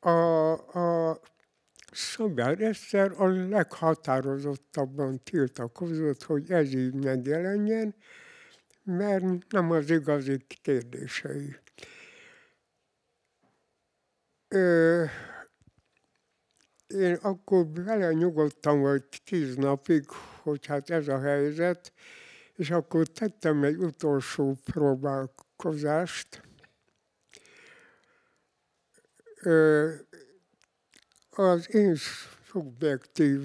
a, 0.00 0.52
a 1.10 1.20
Szabjár 1.96 2.60
Eszter 2.60 3.12
a 3.16 3.26
leghatározottabban 3.48 5.22
tiltakozott, 5.22 6.22
hogy 6.22 6.50
ez 6.50 6.72
így 6.72 6.94
megjelenjen, 6.94 7.94
mert 8.82 9.24
nem 9.48 9.70
az 9.70 9.90
igazi 9.90 10.44
kérdései. 10.62 11.56
Ö, 14.48 15.04
én 16.86 17.14
akkor 17.14 17.66
vele 17.72 18.12
nyugodtam 18.12 18.80
vagy 18.80 19.04
tíz 19.24 19.56
napig, 19.56 20.08
hogy 20.42 20.66
hát 20.66 20.90
ez 20.90 21.08
a 21.08 21.20
helyzet, 21.20 21.92
és 22.54 22.70
akkor 22.70 23.06
tettem 23.06 23.62
egy 23.62 23.76
utolsó 23.76 24.56
próbálkozást. 24.64 26.42
Ö, 29.42 29.94
az 31.38 31.74
én 31.74 31.96
szubjektív 32.50 33.40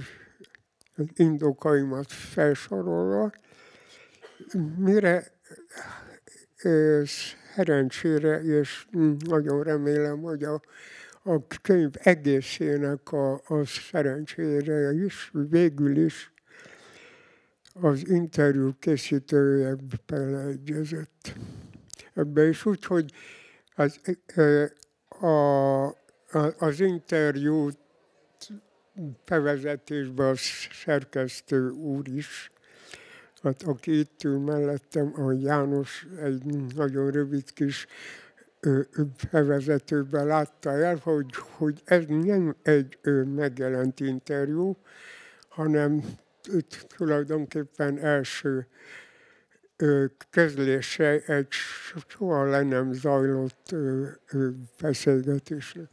indokaimat 1.16 2.12
felsorolva, 2.12 3.32
mire 4.78 5.24
szerencsére, 7.56 8.42
és 8.42 8.88
nagyon 9.20 9.64
remélem, 9.64 10.22
hogy 10.22 10.44
a, 10.44 10.62
a 11.24 11.48
könyv 11.62 11.92
egészének 11.94 13.12
a, 13.12 13.34
a 13.34 13.66
szerencsére 13.66 14.94
is, 14.94 15.32
végül 15.34 15.98
is 15.98 16.34
az 17.74 18.10
interjú 18.10 18.76
készítője 18.80 19.76
beleegyezett. 20.06 21.34
Ebbe 22.14 22.48
is 22.48 22.66
úgy, 22.66 22.86
hogy 22.86 23.14
az, 23.76 24.00
a, 25.08 25.86
az 26.58 26.80
interjút 26.80 27.78
bevezetésben 29.26 30.30
a 30.32 30.36
szerkesztő 30.84 31.70
úr 31.70 32.08
is, 32.08 32.52
hát 33.42 33.64
aki 33.64 34.00
itt 34.00 34.24
ül 34.24 34.40
mellettem, 34.40 35.14
a 35.16 35.32
János 35.32 36.08
egy 36.22 36.44
nagyon 36.76 37.12
rövid 37.12 37.54
kis 37.54 37.88
bevezetőben 39.32 40.26
látta 40.26 40.72
el, 40.72 40.96
hogy, 41.04 41.36
hogy 41.36 41.82
ez 41.86 42.04
nem 42.08 42.56
egy 42.62 43.00
megjelent 43.36 44.00
interjú, 44.00 44.78
hanem 45.50 46.04
tulajdonképpen 46.98 47.98
első 47.98 48.68
közlése 50.30 51.20
egy 51.26 51.48
soha 52.08 52.46
le 52.46 52.62
nem 52.62 52.94
zajlott 52.94 53.76
beszélgetésnek. 54.82 55.90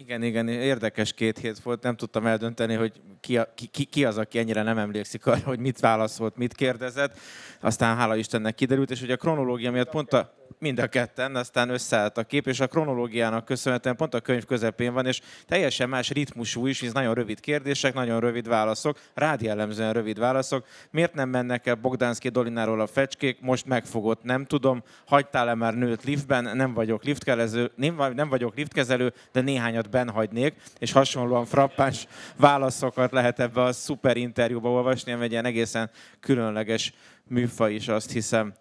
Igen, 0.00 0.22
igen, 0.22 0.48
érdekes 0.48 1.12
két 1.12 1.38
hét 1.38 1.58
volt, 1.58 1.82
nem 1.82 1.96
tudtam 1.96 2.26
eldönteni, 2.26 2.74
hogy 2.74 2.92
ki, 3.20 3.38
a, 3.38 3.52
ki, 3.54 3.84
ki 3.84 4.04
az, 4.04 4.18
aki 4.18 4.38
ennyire 4.38 4.62
nem 4.62 4.78
emlékszik 4.78 5.26
arra, 5.26 5.44
hogy 5.44 5.58
mit 5.58 5.80
válaszolt, 5.80 6.36
mit 6.36 6.54
kérdezett. 6.54 7.18
Aztán 7.60 7.96
hála 7.96 8.16
Istennek 8.16 8.54
kiderült, 8.54 8.90
és 8.90 9.00
hogy 9.00 9.10
a 9.10 9.16
kronológia 9.16 9.70
miatt 9.70 9.90
pont 9.90 10.12
a, 10.12 10.34
Mind 10.60 10.78
a 10.78 10.86
ketten, 10.86 11.36
aztán 11.36 11.68
összeállt 11.68 12.18
a 12.18 12.22
kép, 12.22 12.46
és 12.46 12.60
a 12.60 12.66
kronológiának 12.66 13.44
köszönhetően 13.44 13.96
pont 13.96 14.14
a 14.14 14.20
könyv 14.20 14.44
közepén 14.44 14.92
van, 14.92 15.06
és 15.06 15.20
teljesen 15.46 15.88
más 15.88 16.10
ritmusú 16.10 16.66
is, 16.66 16.80
hisz 16.80 16.92
nagyon 16.92 17.14
rövid 17.14 17.40
kérdések, 17.40 17.94
nagyon 17.94 18.20
rövid 18.20 18.48
válaszok, 18.48 18.98
rád 19.14 19.42
jellemzően 19.42 19.92
rövid 19.92 20.18
válaszok. 20.18 20.66
Miért 20.90 21.14
nem 21.14 21.28
mennek 21.28 21.66
el 21.66 21.74
Bogdánszki 21.74 22.28
Dolináról 22.28 22.80
a 22.80 22.86
fecskék? 22.86 23.40
Most 23.40 23.66
megfogott, 23.66 24.22
nem 24.22 24.44
tudom. 24.44 24.82
Hagytál-e 25.06 25.54
már 25.54 25.74
nőt 25.74 26.04
liftben? 26.04 26.56
Nem 26.56 26.74
vagyok 26.74 27.04
liftkezelő, 27.04 27.70
nem, 27.74 28.12
nem 28.14 28.28
vagyok 28.28 28.56
liftkezelő, 28.56 29.12
de 29.32 29.40
néhányat 29.40 29.90
benhagynék, 29.90 30.54
és 30.78 30.92
hasonlóan 30.92 31.44
frappáns 31.44 32.06
válaszokat 32.36 33.12
lehet 33.12 33.40
ebbe 33.40 33.62
a 33.62 33.72
szuper 33.72 34.16
interjúba 34.16 34.70
olvasni, 34.70 35.12
ami 35.12 35.24
egy 35.24 35.30
ilyen 35.30 35.44
egészen 35.44 35.90
különleges 36.20 36.92
műfaj 37.28 37.74
is, 37.74 37.88
azt 37.88 38.12
hiszem. 38.12 38.54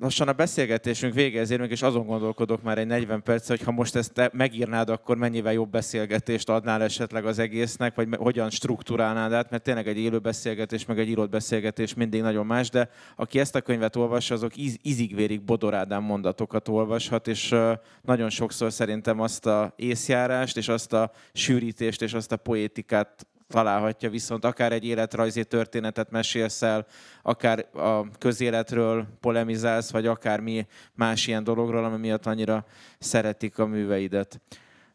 Lassan 0.00 0.28
a 0.28 0.32
beszélgetésünk 0.32 1.14
végéhez 1.14 1.50
érünk, 1.50 1.70
és 1.70 1.82
azon 1.82 2.06
gondolkodok 2.06 2.62
már 2.62 2.78
egy 2.78 2.86
40 2.86 3.22
perc, 3.22 3.48
hogy 3.48 3.62
ha 3.62 3.70
most 3.70 3.96
ezt 3.96 4.30
megírnád, 4.32 4.88
akkor 4.88 5.16
mennyivel 5.16 5.52
jobb 5.52 5.70
beszélgetést 5.70 6.48
adnál 6.48 6.82
esetleg 6.82 7.26
az 7.26 7.38
egésznek, 7.38 7.94
vagy 7.94 8.08
hogyan 8.16 8.50
struktúrálnád 8.50 9.32
át, 9.32 9.50
mert 9.50 9.62
tényleg 9.62 9.88
egy 9.88 9.98
élő 9.98 10.18
beszélgetés, 10.18 10.84
meg 10.84 10.98
egy 10.98 11.08
írott 11.08 11.30
beszélgetés 11.30 11.94
mindig 11.94 12.20
nagyon 12.20 12.46
más, 12.46 12.70
de 12.70 12.88
aki 13.16 13.38
ezt 13.38 13.54
a 13.54 13.60
könyvet 13.60 13.96
olvassa, 13.96 14.34
azok 14.34 14.56
íz, 14.56 14.78
ízigvérig 14.82 15.42
Bodor 15.42 15.74
Ádám 15.74 16.02
mondatokat 16.02 16.68
olvashat, 16.68 17.28
és 17.28 17.54
nagyon 18.02 18.30
sokszor 18.30 18.72
szerintem 18.72 19.20
azt 19.20 19.46
a 19.46 19.72
észjárást, 19.76 20.56
és 20.56 20.68
azt 20.68 20.92
a 20.92 21.10
sűrítést, 21.32 22.02
és 22.02 22.14
azt 22.14 22.32
a 22.32 22.36
poétikát 22.36 23.26
találhatja, 23.48 24.10
viszont 24.10 24.44
akár 24.44 24.72
egy 24.72 24.84
életrajzi 24.84 25.44
történetet 25.44 26.10
mesélsz 26.10 26.62
el, 26.62 26.86
akár 27.22 27.66
a 27.72 28.18
közéletről 28.18 29.06
polemizálsz, 29.20 29.90
vagy 29.90 30.06
akár 30.06 30.40
mi 30.40 30.66
más 30.94 31.26
ilyen 31.26 31.44
dologról, 31.44 31.84
ami 31.84 31.96
miatt 31.96 32.26
annyira 32.26 32.64
szeretik 32.98 33.58
a 33.58 33.66
műveidet. 33.66 34.40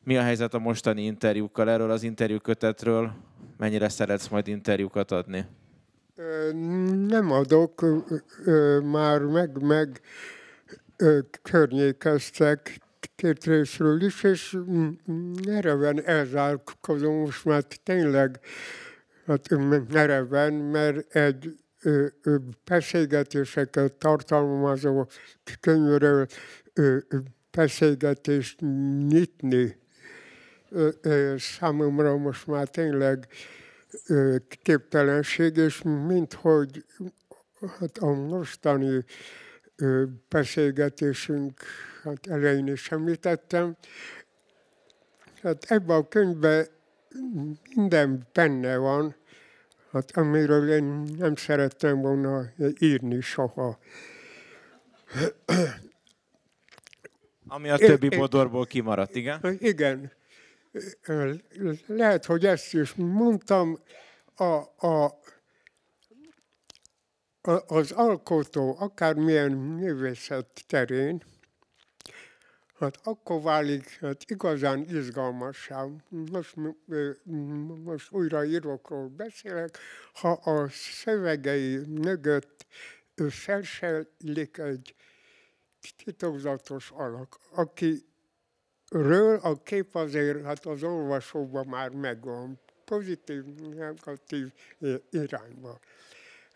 Mi 0.04 0.18
a 0.18 0.22
helyzet 0.22 0.54
a 0.54 0.60
mostani 0.60 1.02
interjúkkal? 1.02 1.70
Erről 1.70 1.92
az 1.92 2.04
interjúkötetről 2.04 3.12
mennyire 3.58 3.90
szeretsz 3.90 4.28
majd 4.28 4.48
interjúkat 4.48 5.12
adni? 5.12 5.46
Nem 7.08 7.32
adok, 7.32 7.86
már 8.84 9.22
meg, 9.22 9.62
meg 9.62 10.02
környékeztek 11.42 12.80
két 13.16 13.44
részről 13.44 14.02
is, 14.02 14.24
és 14.24 14.58
nereven 15.44 16.06
elzárkozom 16.06 17.16
most 17.16 17.46
már 17.46 17.64
tényleg 17.64 18.40
hát 19.26 19.50
nereven, 19.90 20.54
mert 20.54 21.16
egy 21.16 21.56
ö, 21.82 22.06
ö, 22.22 22.36
beszélgetéseket 22.66 23.94
tartalmazó 23.98 25.08
könyvről 25.60 26.28
ö, 26.74 26.98
beszélgetést 27.52 28.60
nyitni. 29.08 29.78
Számomra 31.38 32.18
most 32.18 32.48
már 32.48 32.68
tényleg 32.68 33.28
képtelenség, 34.62 35.58
és 35.58 35.82
minthogy 35.82 36.86
hát 37.80 37.98
a 37.98 38.14
mostani 38.14 39.06
beszélgetésünk 40.30 41.64
hát 42.04 42.28
elején 42.28 42.68
is 42.68 42.92
említettem. 42.92 43.78
Hát 45.42 45.64
ebben 45.68 45.98
a 45.98 46.08
könyvben 46.08 46.68
minden 47.76 48.28
benne 48.34 48.78
van, 48.78 49.16
hát 49.92 50.18
amiről 50.18 50.70
én 50.72 50.84
nem 51.18 51.36
szerettem 51.36 52.02
volna 52.02 52.46
írni 52.80 53.22
soha. 53.22 53.80
Ami 57.48 57.70
a 57.70 57.78
többi 57.78 58.10
bodorból 58.10 58.66
kimaradt, 58.66 59.16
igen? 59.16 59.58
Igen. 59.60 60.12
Lehet, 61.86 62.26
hogy 62.26 62.46
ezt 62.46 62.74
is 62.74 62.94
mondtam, 62.96 63.80
a, 64.36 64.88
a, 64.88 65.20
az 67.68 67.92
alkotó 67.92 68.76
akármilyen 68.80 69.52
művészet 69.52 70.64
terén, 70.68 71.24
hát 72.80 73.00
akkor 73.04 73.42
válik 73.42 74.00
hát 74.00 74.24
igazán 74.28 74.86
izgalmassá. 74.90 75.86
Most, 76.10 76.56
most 77.84 78.12
újra 78.12 78.46
írókról 78.46 79.08
beszélek, 79.08 79.78
ha 80.14 80.32
a 80.32 80.70
szövegei 80.70 81.78
mögött 81.78 82.66
felsejlik 83.30 84.58
egy 84.58 84.96
titokzatos 86.04 86.92
alak, 86.92 87.40
akiről 87.52 89.36
a 89.42 89.62
kép 89.64 89.96
azért 89.96 90.44
hát 90.44 90.66
az 90.66 90.84
olvasóban 90.84 91.68
már 91.68 91.90
megvan, 91.90 92.60
pozitív, 92.86 93.44
negatív 93.76 94.52
irányba. 95.10 95.80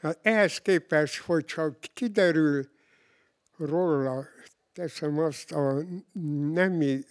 Hát 0.04 0.20
ehhez 0.22 0.58
képest, 0.58 1.22
hogy 1.22 1.46
csak 1.46 1.80
kiderül 1.94 2.70
róla 3.58 4.28
teszem 4.74 5.20
azt 5.20 5.52
a 5.52 5.84
nemi 6.54 7.04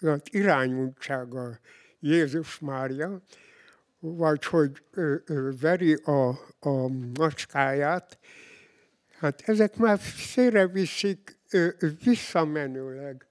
hát 0.00 0.28
irányultsága 0.28 1.58
Jézus 2.00 2.58
Mária, 2.58 3.22
vagy 3.98 4.44
hogy 4.44 4.82
veri 5.60 5.94
a, 5.94 6.28
a 6.60 6.88
macskáját, 7.14 8.18
hát 9.18 9.42
ezek 9.46 9.76
már 9.76 9.98
félreviszik 9.98 11.38
visszamenőleg 12.04 13.26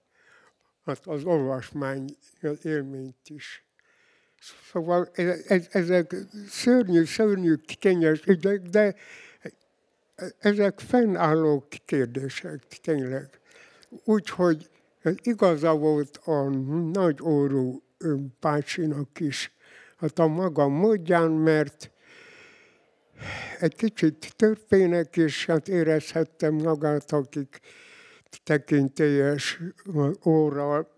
hát 0.86 1.05
az 1.05 1.24
olvasmány 1.24 2.18
élményt 2.61 3.30
is. 3.30 3.66
Szóval 4.72 5.10
ezek 5.72 6.16
szörnyű, 6.50 7.04
szörnyű 7.04 7.56
kényes 7.80 8.22
ügyek, 8.26 8.62
de 8.62 8.96
ezek 10.40 10.80
fennálló 10.80 11.68
kérdések 11.86 12.64
tényleg. 12.82 13.30
Úgyhogy 14.04 14.70
igaza 15.22 15.76
volt 15.76 16.18
a 16.18 16.50
nagy 16.94 17.22
órú 17.22 17.84
bácsinak 18.40 19.20
is, 19.20 19.52
hát 19.98 20.20
a 20.20 20.28
maga 20.28 20.68
módján, 20.68 21.32
mert 21.32 21.92
egy 23.60 23.76
kicsit 23.76 24.34
törpének 24.36 25.16
is 25.16 25.46
hát 25.46 25.68
érezhettem 25.68 26.54
magát, 26.54 27.12
akik 27.12 27.60
tekintélyes 28.44 29.60
óra 30.26 30.97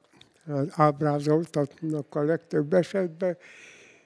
ábrázoltatnak 0.70 2.16
a 2.16 2.22
legtöbb 2.22 2.74
esetben, 2.74 3.38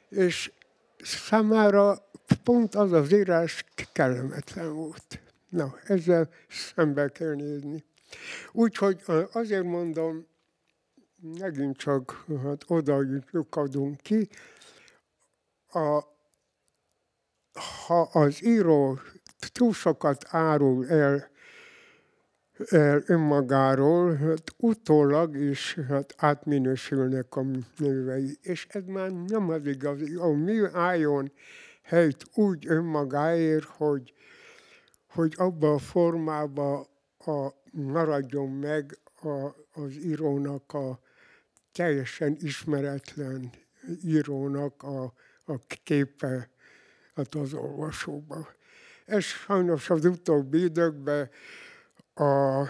és 0.10 0.52
számára 0.98 2.10
pont 2.44 2.76
az 2.76 2.92
az 2.92 3.14
írás 3.14 3.66
kellemetlen 3.92 4.74
volt. 4.74 5.20
Na, 5.50 5.76
ezzel 5.84 6.30
szembe 6.50 7.10
kell 7.10 7.34
nézni. 7.34 7.84
Úgyhogy 8.52 9.02
azért 9.32 9.64
mondom, 9.64 10.28
megint 11.40 11.78
csak 11.78 12.26
hát 12.44 12.64
oda 12.68 13.04
adunk 13.50 14.02
ki, 14.02 14.30
a, 15.68 16.04
ha 17.86 18.02
az 18.02 18.44
író 18.44 19.00
túl 19.52 19.74
sokat 19.74 20.26
árul 20.30 20.90
el 20.90 21.32
önmagáról, 23.06 24.16
hát 24.16 24.44
utólag 24.58 25.36
is 25.36 25.78
hát 25.88 26.14
átminősülnek 26.18 27.36
a 27.36 27.46
művei. 27.80 28.38
És 28.42 28.68
ez 28.70 28.84
már 28.86 29.12
nem 29.12 29.50
az 29.50 29.66
igazi. 29.66 30.16
A 30.16 30.28
mű 30.28 30.66
álljon 30.72 31.32
helyt 31.82 32.26
úgy 32.34 32.68
önmagáért, 32.68 33.64
hogy, 33.64 34.14
hogy 35.08 35.34
abba 35.38 35.74
a 35.74 35.78
formába 35.78 36.88
a, 37.18 37.48
maradjon 37.72 38.50
meg 38.50 38.98
a, 39.22 39.48
az 39.82 39.96
írónak 40.04 40.74
a 40.74 41.00
teljesen 41.72 42.38
ismeretlen 42.40 43.52
írónak 44.04 44.84
a, 44.84 45.04
a 45.46 45.58
képe 45.84 46.50
hát 47.16 47.36
az 47.36 47.54
olvasóba. 47.54 48.48
Ez 49.06 49.24
sajnos 49.24 49.90
az 49.90 50.06
utóbbi 50.06 50.64
időkben 50.64 51.30
a, 52.14 52.64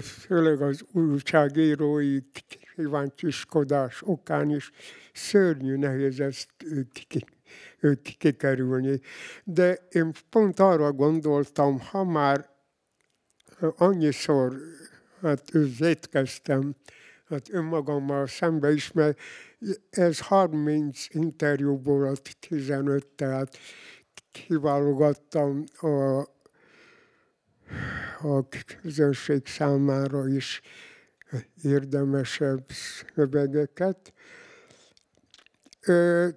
főleg 0.00 0.62
az 0.62 0.84
újságírói 0.92 2.18
kíváncsiskodás 2.74 4.02
okán 4.02 4.50
is 4.50 4.70
szörnyű 5.12 5.76
nehéz 5.76 6.20
ezt 6.20 6.48
kikerülni. 8.18 9.00
De 9.44 9.78
én 9.90 10.12
pont 10.30 10.60
arra 10.60 10.92
gondoltam, 10.92 11.80
ha 11.80 12.04
már 12.04 12.48
annyiszor 13.76 14.56
hát 15.20 15.50
vétkeztem 15.78 16.74
hát 17.28 17.52
önmagammal 17.52 18.26
szembe 18.26 18.72
is, 18.72 18.92
mert 18.92 19.18
ez 19.90 20.20
30 20.20 21.06
interjúból 21.10 22.06
a 22.06 22.12
15, 22.48 23.06
tehát 23.06 23.58
kiválogattam 24.32 25.64
a 25.80 26.24
a 28.22 28.48
közönség 28.82 29.46
számára 29.46 30.28
is 30.28 30.60
érdemesebb 31.62 32.64
szövegeket. 33.14 34.12
Ö, 35.86 36.28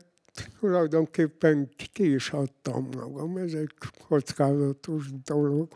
tulajdonképpen 0.60 1.70
ki 1.94 2.14
is 2.14 2.30
adtam 2.30 2.90
magam, 2.96 3.38
ez 3.38 3.54
egy 3.54 3.74
kockázatos 4.08 5.06
dolog. 5.24 5.68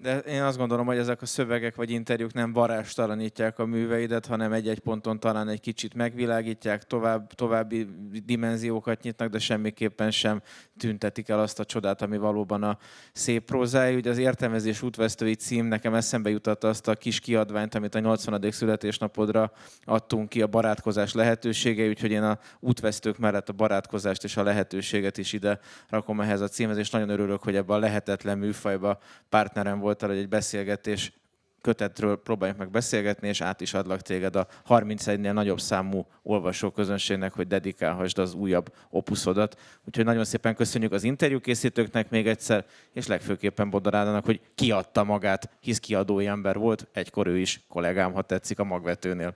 De 0.00 0.18
én 0.18 0.42
azt 0.42 0.58
gondolom, 0.58 0.86
hogy 0.86 0.96
ezek 0.96 1.22
a 1.22 1.26
szövegek 1.26 1.74
vagy 1.74 1.90
interjúk 1.90 2.32
nem 2.32 2.52
varástalanítják 2.52 3.58
a 3.58 3.66
műveidet, 3.66 4.26
hanem 4.26 4.52
egy-egy 4.52 4.78
ponton 4.78 5.20
talán 5.20 5.48
egy 5.48 5.60
kicsit 5.60 5.94
megvilágítják, 5.94 6.82
tovább, 6.82 7.32
további 7.32 7.86
dimenziókat 8.24 9.02
nyitnak, 9.02 9.30
de 9.30 9.38
semmiképpen 9.38 10.10
sem 10.10 10.42
tüntetik 10.76 11.28
el 11.28 11.40
azt 11.40 11.60
a 11.60 11.64
csodát, 11.64 12.02
ami 12.02 12.16
valóban 12.16 12.62
a 12.62 12.78
szép 13.12 13.44
prózája. 13.44 13.96
Ugye 13.96 14.10
az 14.10 14.18
értelmezés 14.18 14.82
útvesztői 14.82 15.34
cím 15.34 15.66
nekem 15.66 15.94
eszembe 15.94 16.30
jutatta 16.30 16.68
azt 16.68 16.88
a 16.88 16.94
kis 16.94 17.20
kiadványt, 17.20 17.74
amit 17.74 17.94
a 17.94 17.98
80. 17.98 18.50
születésnapodra 18.50 19.52
adtunk 19.84 20.28
ki, 20.28 20.42
a 20.42 20.46
barátkozás 20.46 21.14
lehetősége, 21.14 21.88
úgyhogy 21.88 22.10
én 22.10 22.22
a 22.22 22.38
útvesztők 22.60 23.18
mellett 23.18 23.48
a 23.48 23.52
barátkozást 23.52 24.24
és 24.24 24.36
a 24.36 24.42
lehetőséget 24.42 25.18
is 25.18 25.32
ide 25.32 25.60
rakom 25.88 26.20
ehhez 26.20 26.40
a 26.40 26.48
címhez, 26.48 26.76
és 26.76 26.90
nagyon 26.90 27.08
örülök, 27.08 27.42
hogy 27.42 27.56
ebben 27.56 27.76
a 27.76 27.80
lehetetlen 27.80 28.38
műfajba 28.38 28.98
partnerem 29.28 29.86
voltál, 29.88 30.08
hogy 30.08 30.18
egy 30.18 30.28
beszélgetés 30.28 31.12
kötetről 31.60 32.22
próbáljuk 32.22 32.58
meg 32.58 32.70
beszélgetni, 32.70 33.28
és 33.28 33.40
át 33.40 33.60
is 33.60 33.74
adlak 33.74 34.00
téged 34.00 34.36
a 34.36 34.46
31-nél 34.68 35.32
nagyobb 35.32 35.60
számú 35.60 36.06
olvasóközönségnek, 36.22 37.32
hogy 37.32 37.46
dedikálhassd 37.46 38.18
az 38.18 38.34
újabb 38.34 38.74
opuszodat. 38.90 39.60
Úgyhogy 39.86 40.04
nagyon 40.04 40.24
szépen 40.24 40.54
köszönjük 40.54 40.92
az 40.92 41.04
interjúkészítőknek 41.04 42.10
még 42.10 42.26
egyszer, 42.26 42.64
és 42.92 43.06
legfőképpen 43.06 43.70
Bodarádának, 43.70 44.24
hogy 44.24 44.40
kiadta 44.54 45.04
magát, 45.04 45.50
hisz 45.60 45.78
kiadói 45.78 46.26
ember 46.26 46.56
volt, 46.56 46.86
egykor 46.92 47.26
ő 47.26 47.38
is 47.38 47.60
kollégám, 47.68 48.12
ha 48.12 48.22
tetszik, 48.22 48.58
a 48.58 48.64
magvetőnél. 48.64 49.34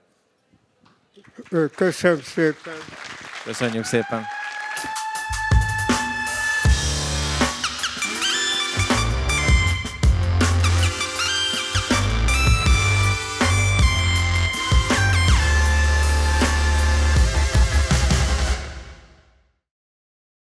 Köszönöm 1.75 2.21
szépen! 2.21 2.73
Köszönjük 3.43 3.83
szépen! 3.83 4.42